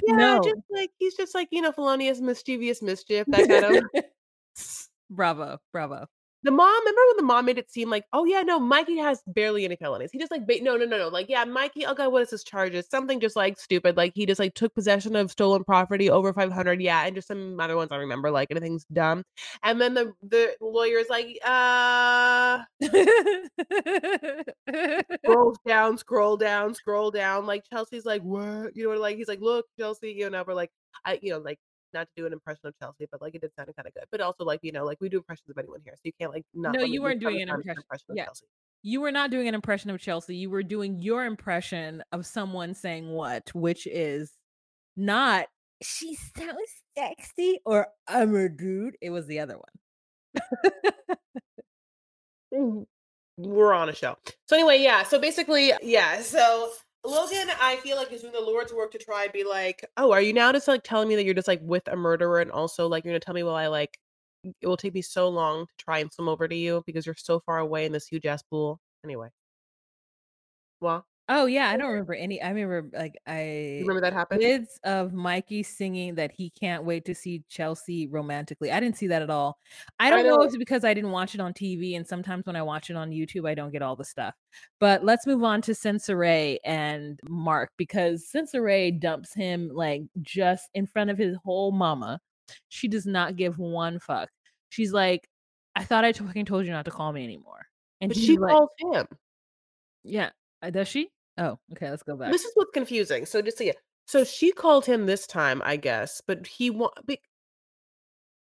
[0.05, 0.41] Yeah, No.
[0.43, 3.83] just, like he's just, like, you know, felonious, mischievous mischief, that kind of
[5.09, 6.07] Bravo, bravo.
[6.47, 9.21] The mom remember when the mom made it seem like, "Oh, yeah, no, Mikey has
[9.27, 11.93] barely any felonies." He just, like, ba no, no, no, no, like, "Yeah, Mikey oh
[11.93, 15.17] god, what is his charges?" Something just, like, stupid, like, he just, like, took possession
[15.17, 18.85] of stolen property over 500, yeah, and just some other ones I remember, like, anything's
[18.93, 19.23] dumb,
[19.63, 22.59] and then the the lawyer is like, "Uh"
[25.25, 29.41] scrolls down, scroll down, scroll down, like, Chelsea's like, "What?" You know, like, he's like,
[29.41, 30.71] "Look, Chelsea," you know, we're like
[31.05, 31.59] I you know, like,
[31.93, 34.21] not to do an impression of Chelsea, but, like, it did sound kinda good, but
[34.21, 36.45] also, like, you know, like, we do impressions of anyone here, so you can't, like,
[36.53, 38.25] not No, you weren't doing an impression impression of yeah.
[38.25, 38.47] Chelsea.
[38.83, 42.73] You were not doing an impression of Chelsea, you were doing your impression of someone
[42.73, 44.37] saying what, which is
[44.97, 45.47] not,
[45.83, 46.55] "She's so
[46.97, 49.73] sexy," or, "I'm a dude," it was the other one.
[53.37, 54.17] We're on a show.
[54.47, 56.71] So, anyway, yeah, so basically yeah, so
[57.05, 60.11] Logan, I feel like is doing the Lord's work to try and be like, "Oh,
[60.11, 62.51] are you now just, like, telling me that you're just, like, with a murderer and
[62.51, 63.99] also, like, you're gonna tell me while I, like
[64.61, 67.15] it will take me so long to try and swim over to you because you're
[67.15, 69.29] so far away in this huge ass pool." Anyway.
[70.81, 73.15] Well Oh, yeah, I don't remember any I remember, like,
[73.79, 74.41] You I remember that happened?
[74.41, 79.07] bits of Mikey singing that he can't wait to see Chelsea romantically, I didn't see
[79.07, 79.59] that at all.
[79.99, 80.43] I I don't know if know.
[80.43, 83.09] it's because I didn't watch it on TV, and sometimes when I watch it on
[83.11, 84.35] YouTube, I don't get all the stuff.
[84.79, 90.87] But let's move on to Sincere and Mark, because Sincere dumps him, like, just in
[90.87, 92.19] front of his whole mama.
[92.69, 94.29] She does not give one fuck.
[94.69, 95.27] She's like,
[95.75, 97.67] "I thought I fucking told you not to call me anymore."
[98.01, 99.07] And she like calls him.
[100.03, 101.11] Yeah, uh, does she?
[101.37, 102.37] Oh, okay, let's go back.
[102.37, 103.73] This is what's confusing, so just so ya
[104.05, 107.19] so she called him this time, I guess, but he want be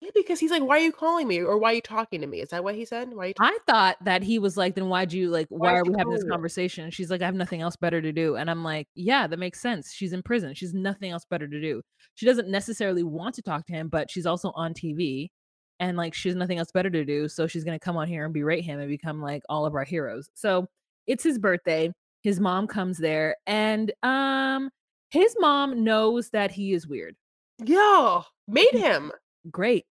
[0.03, 2.27] Yeah, because he's like, "Why are you calling me?" or "Why are you talking to
[2.27, 3.13] me?" Is that what he said?
[3.15, 5.69] "Why are you ta" I thought that he was like, "Then why'd you like, Why
[5.69, 8.13] why are we having this conversation?" And she's like, "I have nothing else better to
[8.13, 9.93] do." And I'm like, "Yeah, that makes sense.
[9.93, 10.55] She's in prison.
[10.55, 11.83] She's nothing else better to do."
[12.15, 15.31] She doesn't necessarily want to talk to him, but she's also on TV,
[15.79, 18.25] and, like, she has nothing else better to do, so she's gonna come on here
[18.25, 20.29] and berate him and become, like, all of our heroes.
[20.35, 20.67] So,
[21.07, 21.93] it's his birthday,
[22.27, 24.69] his mom comes there, and, um,
[25.11, 27.15] his mom knows that he is weird.
[27.59, 29.13] Yeah, made him.
[29.49, 29.87] Great.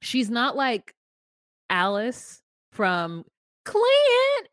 [0.00, 0.92] She's not like
[1.70, 2.42] Alice
[2.72, 3.24] from,
[3.64, 4.48] "Clint,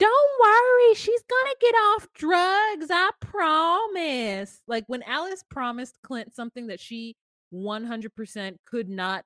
[0.00, 6.66] don't worry, she's gonna get off drugs, I promise." Like, when Alice promised Clint something
[6.66, 7.14] that she
[7.50, 9.24] 100% could not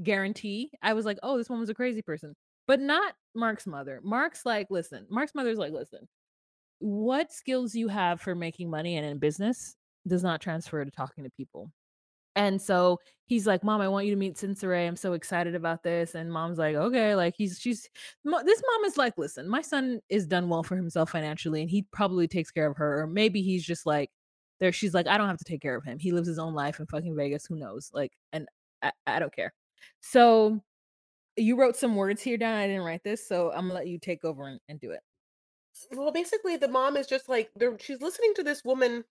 [0.00, 2.36] guarantee, I was like, "Oh, this woman's a crazy person."
[2.68, 4.00] But not Mark's mother.
[4.02, 6.08] Mark's like, "Listen" Mark's mother's like, "Listen,
[6.80, 9.76] what skills you have for making money and in business
[10.08, 11.72] does not transfer to talking to people."
[12.36, 15.82] And so, he's like, "Mom, I want you to meet Sincere, I'm so excited about
[15.84, 17.88] this." And mom's like, "Okay." Like, he's she's
[18.24, 21.82] this mom is like, "Listen, my son is done well for himself financially, and he
[21.92, 24.10] probably takes care of her." Or maybe he's just like
[24.60, 25.98] there she's like, "I don't have to take care of him.
[26.00, 28.48] He lives his own life in fucking Vegas, who knows?" Like, and
[28.82, 29.54] I I don't care.
[30.02, 30.62] So,
[31.36, 34.24] you wrote some words here down, I didn't write this, so Imma let you take
[34.24, 35.00] over and and do it.
[35.92, 37.50] Well, basically, the mom is just like
[37.80, 39.04] she's listening to this woman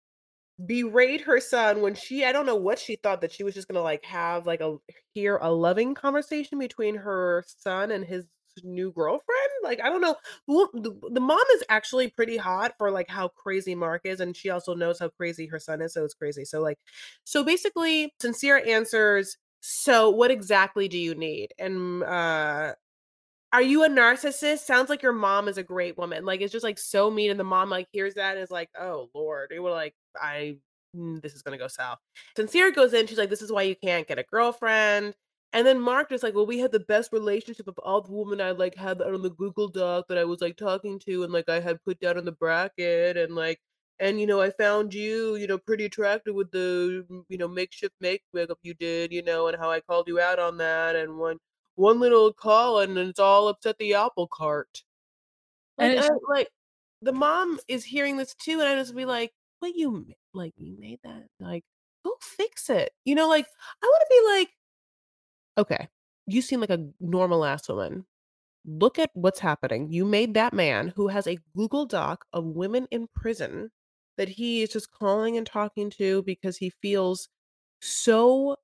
[0.68, 3.68] berate her son when she I don't know what she thought that she was just
[3.68, 4.77] gonna, like, have, like, a
[5.15, 8.26] hear a loving conversation between her son and his
[8.64, 9.49] new girlfriend?
[9.64, 10.15] Like, I don't know.
[10.47, 14.49] The the mom is actually pretty hot for, like, how crazy Mark is, and she
[14.49, 16.45] also knows how crazy her son is, so it's crazy.
[16.45, 16.80] So, like
[17.26, 22.75] so basically, Sincere answers, "So, what exactly do you need?" And, uh,
[23.53, 24.59] "Are you a narcissist?
[24.61, 27.39] Sounds like your mom is a great woman." Like, it's just, like, so mean, and
[27.39, 30.57] the mom, like, hears that and is like, "Oh, lord." They were like, "I
[30.95, 31.99] mm, this is gonna go south."
[32.37, 35.15] Sincere goes in, she's like, "This is why you can't get a girlfriend."
[35.53, 38.41] And then Mark just like, "Well, we had the best relationship of all the women
[38.41, 41.49] I, like, had on the Google Doc that I was, like, talking to and, like,
[41.49, 43.61] I had put down in the bracket, and, like
[43.99, 47.95] and, you know, I found you, you know, pretty attractive with the, you know, makeshift
[48.01, 51.17] make makeup you did, you know, and how I called you out on that, and
[51.19, 51.39] one
[51.76, 54.84] one little call, and it's all upset the apple cart."
[55.80, 56.49] And Like, then I like
[57.01, 60.77] the mom is hearing this too, and I just be like, "What you like, you
[60.80, 61.27] made that?
[61.39, 61.65] Like,
[62.05, 63.47] go fix it." You know, like,
[63.84, 64.49] I wanna be like,
[65.57, 65.88] "Okay,
[66.27, 68.05] you seem like a normal ass woman.
[68.65, 69.91] Look at what's happening.
[69.91, 73.72] You made that man who has a Google Doc of women in prison
[74.17, 77.29] that he is just calling and talking to because he feels
[77.81, 78.57] so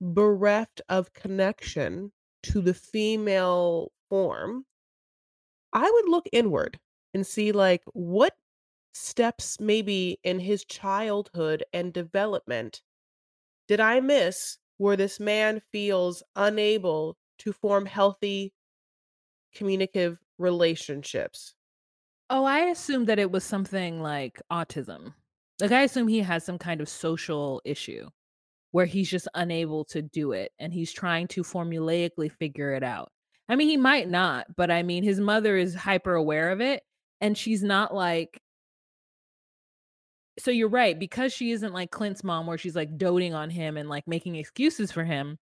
[0.00, 2.12] bereft of connection
[2.44, 4.66] to the female form."
[5.74, 6.80] I would look inward
[7.12, 8.36] and see, like, what
[8.94, 12.82] steps maybe in his childhood and development
[13.68, 18.54] did I miss where this man feels unable to form healthy
[19.52, 21.54] communicative relationships?
[22.32, 25.14] Oh, I assumed that it was something like autism.
[25.60, 28.08] Like, I assume he has some kind of social issue
[28.72, 33.12] where he's just unable to do it, and he's trying to formulaically figure it out.
[33.48, 36.82] I mean, he might not, but I mean, his mother is hyper aware of it,
[37.20, 38.40] and she's not like
[40.38, 43.76] So you're right, because she isn't like Clint's mom where she's, like, doting on him
[43.76, 45.38] and, like, making excuses for him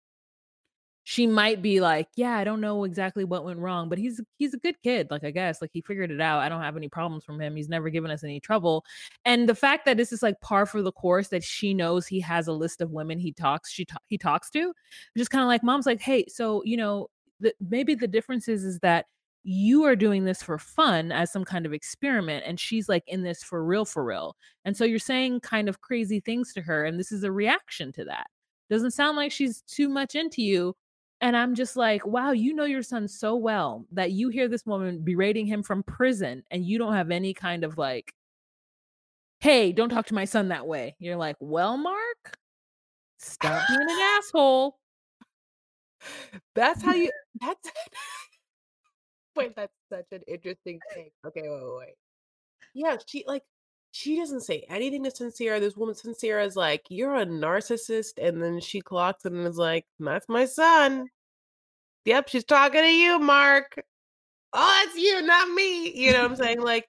[1.12, 4.54] she might be like, "Yeah, I don't know exactly what went wrong, but he's he's
[4.54, 6.40] a good kid, like, I guess, like, he figured it out.
[6.42, 7.56] I don't have any problems from him.
[7.56, 8.86] He's never given us any trouble."
[9.26, 12.20] And the fact that this is, like, par for the course that she knows he
[12.22, 14.72] has a list of women he talks she he talks to,
[15.18, 17.08] just kinda like mom's like, "Hey, so, you know,
[17.40, 19.06] the maybe the difference is is that
[19.44, 23.24] you are doing this for fun as some kind of experiment, and she's, like, in
[23.24, 24.36] this for real, for real.
[24.66, 27.92] And so you're saying kind of crazy things to her, and this is a reaction
[27.94, 28.28] to that.
[28.70, 30.76] Doesn't sound like she's too much into you."
[31.22, 34.66] And I'm just like, "Wow, you know your son so well that you hear this
[34.66, 38.14] woman berating him from prison, and you don't have any kind of like"
[39.42, 42.38] "Hey, don't talk to my son that way." You're like, "Well, Mark,
[43.20, 44.80] stop being an asshole."
[46.56, 47.70] That's how you that's
[49.36, 51.14] Wait, that's such an interesting take.
[51.26, 51.96] Okay, wait, wait, wait.
[52.74, 53.44] Yeah, she like,
[53.92, 58.42] she doesn't say anything to Sincere, this woman Sincere is like, "You're a narcissist," and
[58.42, 61.10] then she clocks it and is like, "That's my son."
[62.06, 63.80] "Yep, she's talking to you, Mark."
[64.54, 66.62] "Oh, it's you, not me." You know what I'm saying?
[66.64, 66.88] Like,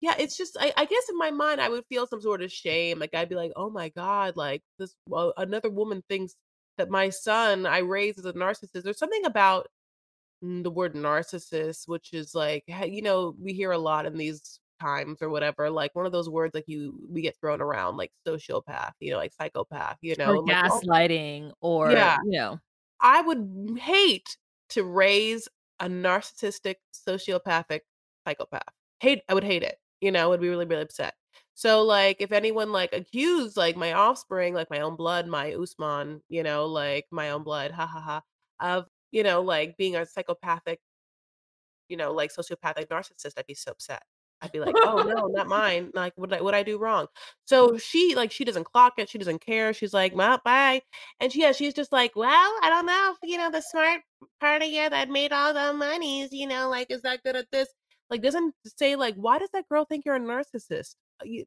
[0.00, 2.52] yeah, it's just I I guess in my mind, I would feel some sort of
[2.52, 6.36] shame, like, I'd be like, "Oh my god, like, this well, another woman thinks
[6.78, 9.68] that my son I raised as a narcissist." There's something about,
[10.44, 14.60] mm, the word narcissist, which is like, you know, we hear a lot in these
[14.82, 18.12] times or whatever, like, one of those words, like, you we get thrown around, like,
[18.26, 22.18] sociopath, you know, like, psychopath, you know, Or like, "Oh" gaslighting or, Yeah.
[22.20, 22.60] you know
[23.00, 24.38] I would hate
[24.70, 25.48] to raise
[25.80, 27.80] a narcissistic, sociopathic
[28.26, 28.62] psychopath.
[29.00, 31.14] Hate I would hate it, you know, I would be really, really upset.
[31.54, 36.22] So, like, if anyone, like, accused, like, my offspring, like, my own blood, my Usman,
[36.28, 38.22] you know, like, my own blood, ha, ha, ha,
[38.60, 40.80] of, you know, like, being a psychopathic
[41.88, 44.02] you know, like, sociopathic narcissist, I'd be so upset.
[44.42, 45.90] I'd be like, "Oh, no, not mine.
[45.94, 47.06] Like, what did I what'd I do wrong?"
[47.46, 50.82] So she like, she doesn't clock it, she doesn't care, she's like, "Well, bye."
[51.20, 54.02] And she yeah, she's just like, "Well, I don't know if, you know, the smart
[54.40, 57.50] part of you that made all the monies, you know, like, is that good at
[57.52, 57.68] this."
[58.10, 61.44] Like, doesn't say, like, "Why does that girl think you're a narcissist?" Uh, you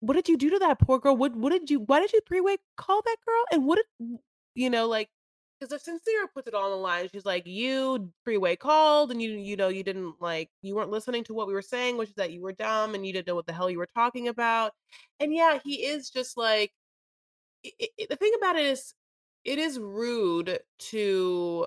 [0.00, 1.16] what did you do to that poor girl?
[1.16, 3.44] What what did you why did you three-way call that girl?
[3.52, 4.18] And what did
[4.54, 5.08] you know, like
[5.60, 9.20] 'cause if Sincere puts it all on the line, she's like, "You three-way called, and
[9.22, 12.10] you you know, you didn't, like you weren't listening to what we were saying, which
[12.10, 14.28] is that you were dumb, and you didn't know what the hell you were talking
[14.28, 14.74] about."
[15.20, 16.72] And, yeah, he is just like
[17.66, 18.94] i i i the thing about it is,
[19.44, 21.66] it is rude to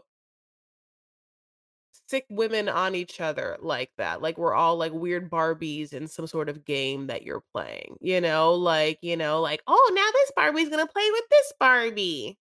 [2.10, 6.28] sick women on each other like that, like, we're all, like, weird Barbies in some
[6.28, 8.54] sort of game that you're playing, you know?
[8.54, 12.38] Like, you know, like, "Oh, now this Barbie's gonna play with this Barbie."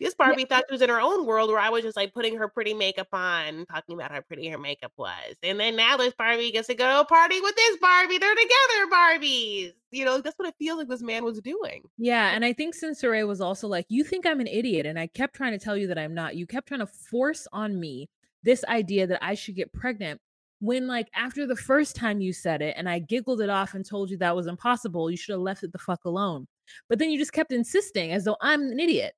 [0.00, 2.12] This Yeah, Barbie thought she was in her own world where I was just, like,
[2.14, 5.96] putting her pretty makeup on, talking about how pretty her makeup was, and then now
[5.96, 9.72] this Barbie gets to go to a party with this Barbie, they're together Barbies!
[9.90, 11.82] You know, that's what it feels like this man was doing.
[11.96, 14.98] Yeah, and I think since Sincere was also like, "You think I'm an idiot, and
[14.98, 16.36] I kept trying to tell you that I'm not.
[16.36, 18.08] You kept trying to force on me
[18.42, 20.20] this idea that I should get pregnant
[20.60, 23.84] when, like, after the first time you said it and I giggled it off and
[23.84, 26.46] told you that was impossible, you should have left it the fuck alone.
[26.88, 29.14] But then you just kept insisting as though I'm an idiot,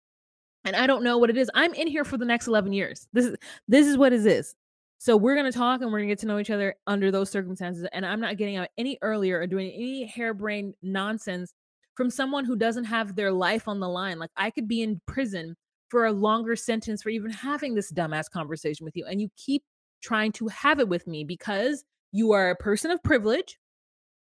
[0.65, 1.51] and I don't know what it is.
[1.55, 3.09] I'm in here for the next 11 years.
[3.13, 3.37] This is
[3.69, 4.55] this is what it is.
[4.99, 7.87] So we're gonna talk, and we're gonna get to know each other under those circumstances,
[7.93, 11.55] and I'm not getting out any earlier or doing any harebrained nonsense
[11.95, 14.19] from someone who doesn't have their life on the line.
[14.19, 15.57] Like, I could be in prison
[15.89, 19.63] for a longer sentence for even having this dumbass conversation with you, and you keep
[20.03, 23.59] trying to have it with me because you are a person of privilege,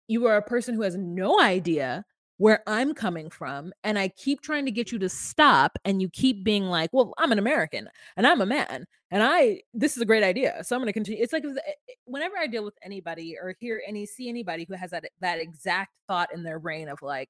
[0.08, 2.04] you are a person who has no idea
[2.42, 6.10] where I'm coming from, and I keep trying to get you to stop, and you
[6.10, 7.88] keep being like, "Well, I'm an American,
[8.18, 11.22] and I'm a man, and I this is a great idea, so I'm gonna continue."
[11.22, 14.74] It's like eh, eh, whenever I deal with anybody or hear any see anybody who
[14.74, 17.30] has that that exact thought in their brain of like,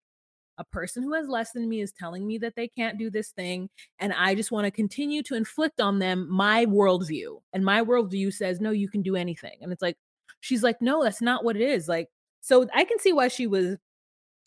[0.57, 3.31] a person who has less than me is telling me that they can't do this
[3.31, 3.69] thing,
[3.99, 7.41] and I just want to continue to inflict on them my worldview.
[7.53, 9.57] And my worldview says, no, you can do anything.
[9.61, 9.97] And it's like,
[10.41, 11.87] she's like, no, that's not what it is.
[11.89, 12.09] Like,
[12.41, 13.77] so I can see why she was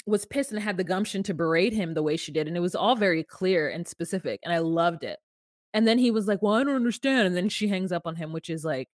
[0.07, 2.47] was pissed and had the gumption to berate him the way she did.
[2.47, 4.41] And it was all very clear and specific.
[4.45, 5.19] And I loved it.
[5.73, 7.27] And then he was like, Well, I don't understand.
[7.27, 8.89] And then she hangs up on him, which is like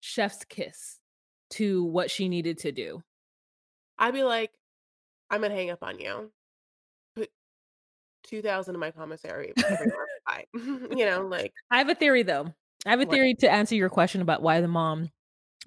[0.00, 0.98] chef's kiss
[1.50, 3.02] to what she needed to do.
[3.98, 4.50] I'd be like,
[5.30, 6.30] I'm gonna hang up on you.
[7.14, 7.30] Put
[8.24, 9.52] 2,000 in my commissary
[10.54, 12.52] you know, like I have a theory though.
[12.86, 13.12] I have a What?
[13.12, 15.10] theory to answer your question about why the mom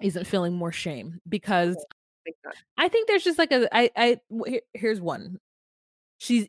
[0.00, 1.76] isn't feeling more shame because
[2.28, 2.54] think not.
[2.76, 5.38] I think there's just like a I I here- here's one.
[6.18, 6.48] She's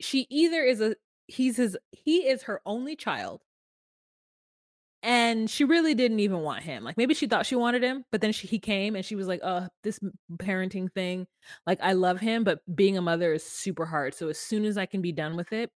[0.00, 0.96] she either is a
[1.28, 3.42] he's his he is her only child
[5.02, 6.82] and she really didn't even want him.
[6.84, 9.28] Like maybe she thought she wanted him, but then she, he came and she was
[9.28, 10.00] like, "Oh, this
[10.38, 11.26] parenting thing,
[11.66, 14.14] like I love him, but being a mother is super hard.
[14.14, 15.70] So as soon as I can be done with it,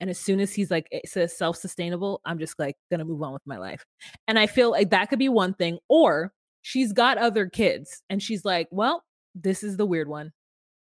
[0.00, 3.22] and as soon as he's like eh, it says self-sustainable, I'm just like gonna move
[3.22, 3.84] on with my life."
[4.28, 6.32] And I feel like that could be one thing, or
[6.66, 9.04] she's got other kids and she's like, "Well,
[9.36, 10.32] this is the weird one.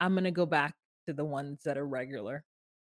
[0.01, 0.75] I'm gonna go back
[1.07, 2.43] to the ones that are regular."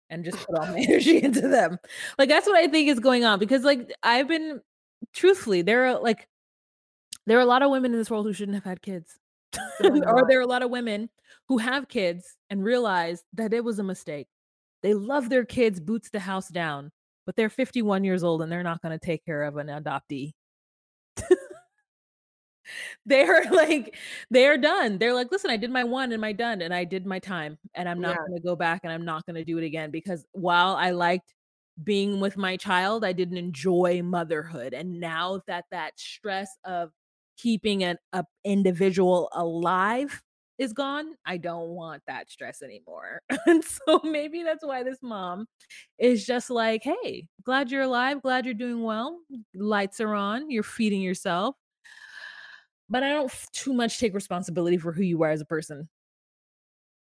[0.09, 1.77] And just put all my energy into them.
[2.17, 4.61] Like that's what I think is going on because like I've been
[5.13, 6.27] truthfully, there are like
[7.27, 9.19] there are a lot of women in this world who shouldn't have had kids.
[9.83, 11.09] Or there are a lot of women
[11.47, 14.27] who have kids and realize that it was a mistake.
[14.83, 16.91] They love their kids boots the house down,
[17.25, 20.33] but they're 51 years old and they're not going to take care of an adoptee.
[23.05, 23.95] They're like
[24.29, 24.97] they're done.
[24.97, 27.57] They're like, "Listen, I did my one and my done and I did my time
[27.75, 28.25] and I'm not Yeah.
[28.25, 30.91] going to go back and I'm not going to do it again because while I
[30.91, 31.33] liked
[31.83, 34.73] being with my child, I didn't enjoy motherhood.
[34.73, 36.91] And now that that stress of
[37.37, 40.21] keeping an a individual alive
[40.57, 43.21] is gone, I don't want that stress anymore.
[43.47, 45.47] and so maybe that's why this mom
[45.99, 49.19] is just like, "Hey, glad you're alive, glad you're doing well.
[49.53, 51.55] Lights are on, you're feeding yourself."
[52.89, 55.89] But I don't too much take responsibility for who you are as a person.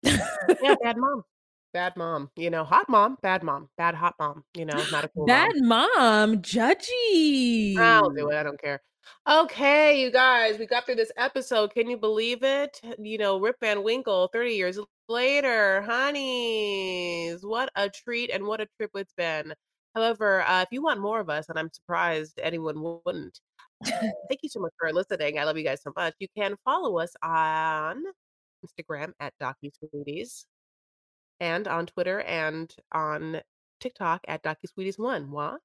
[0.03, 1.25] Yeah, bad mom.
[1.73, 2.31] Bad mom.
[2.37, 3.69] You know, hot mom, bad mom.
[3.77, 5.69] Bad hot mom, you know, not a cool Bad mom.
[5.69, 7.75] mom, I'll judgy.
[8.17, 8.37] do it.
[8.37, 8.81] I don't care.
[9.29, 11.73] Okay, you guys, we got through this episode.
[11.75, 12.81] Can you believe it?
[12.99, 14.79] You know, Rip Van Winkle, 30 years
[15.09, 17.45] later, honeys.
[17.45, 19.55] What a treat and what a trip it's been.
[19.95, 23.41] However, uh, if you want more of us, and I'm surprised anyone wouldn't,
[23.87, 25.39] thank you so much for listening.
[25.39, 26.15] I love you guys so much.
[26.19, 28.03] You can follow us on
[28.65, 30.45] Instagram at DocuSweeties
[31.41, 33.41] and on Twitter and on
[33.81, 35.29] TikTok at DocuSweeties1.
[35.29, 35.61] What?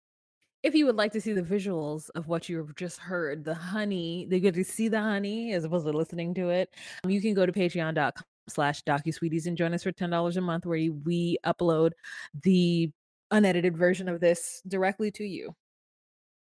[0.63, 4.27] If you would like to see the visuals of what you've just heard, the honey,
[4.29, 6.69] they get to see the honey as opposed to listening to it.
[7.03, 10.65] um, You can go to patreon.com slash docusweeties and join us for $10 a month
[10.65, 11.91] where we upload
[12.43, 12.91] the
[13.31, 15.55] unedited version of this directly to you.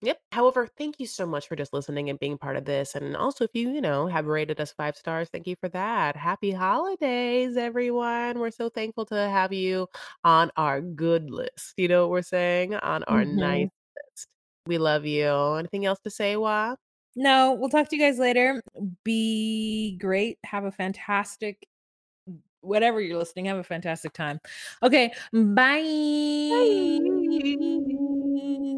[0.00, 0.20] Yep.
[0.30, 2.94] However, thank you so much for just listening and being part of this.
[2.94, 6.14] And also, if you, you know, have rated us five stars, thank you for that.
[6.14, 8.38] Happy holidays, everyone.
[8.38, 9.88] We're so thankful to have you
[10.22, 11.74] on our good list.
[11.76, 12.74] You know what we're saying?
[12.76, 13.70] On our nice Mhm.
[14.12, 14.28] list.
[14.66, 15.26] We love you.
[15.56, 16.76] Anything else to say, Wa?
[17.16, 18.62] No, we'll talk to you guys later.
[19.02, 20.38] Be great.
[20.44, 21.66] Have a fantastic
[22.60, 23.46] whatever you're listening.
[23.46, 24.38] Have a fantastic time.
[24.82, 25.12] Okay.
[25.32, 25.82] Bye.
[26.50, 28.74] Bye.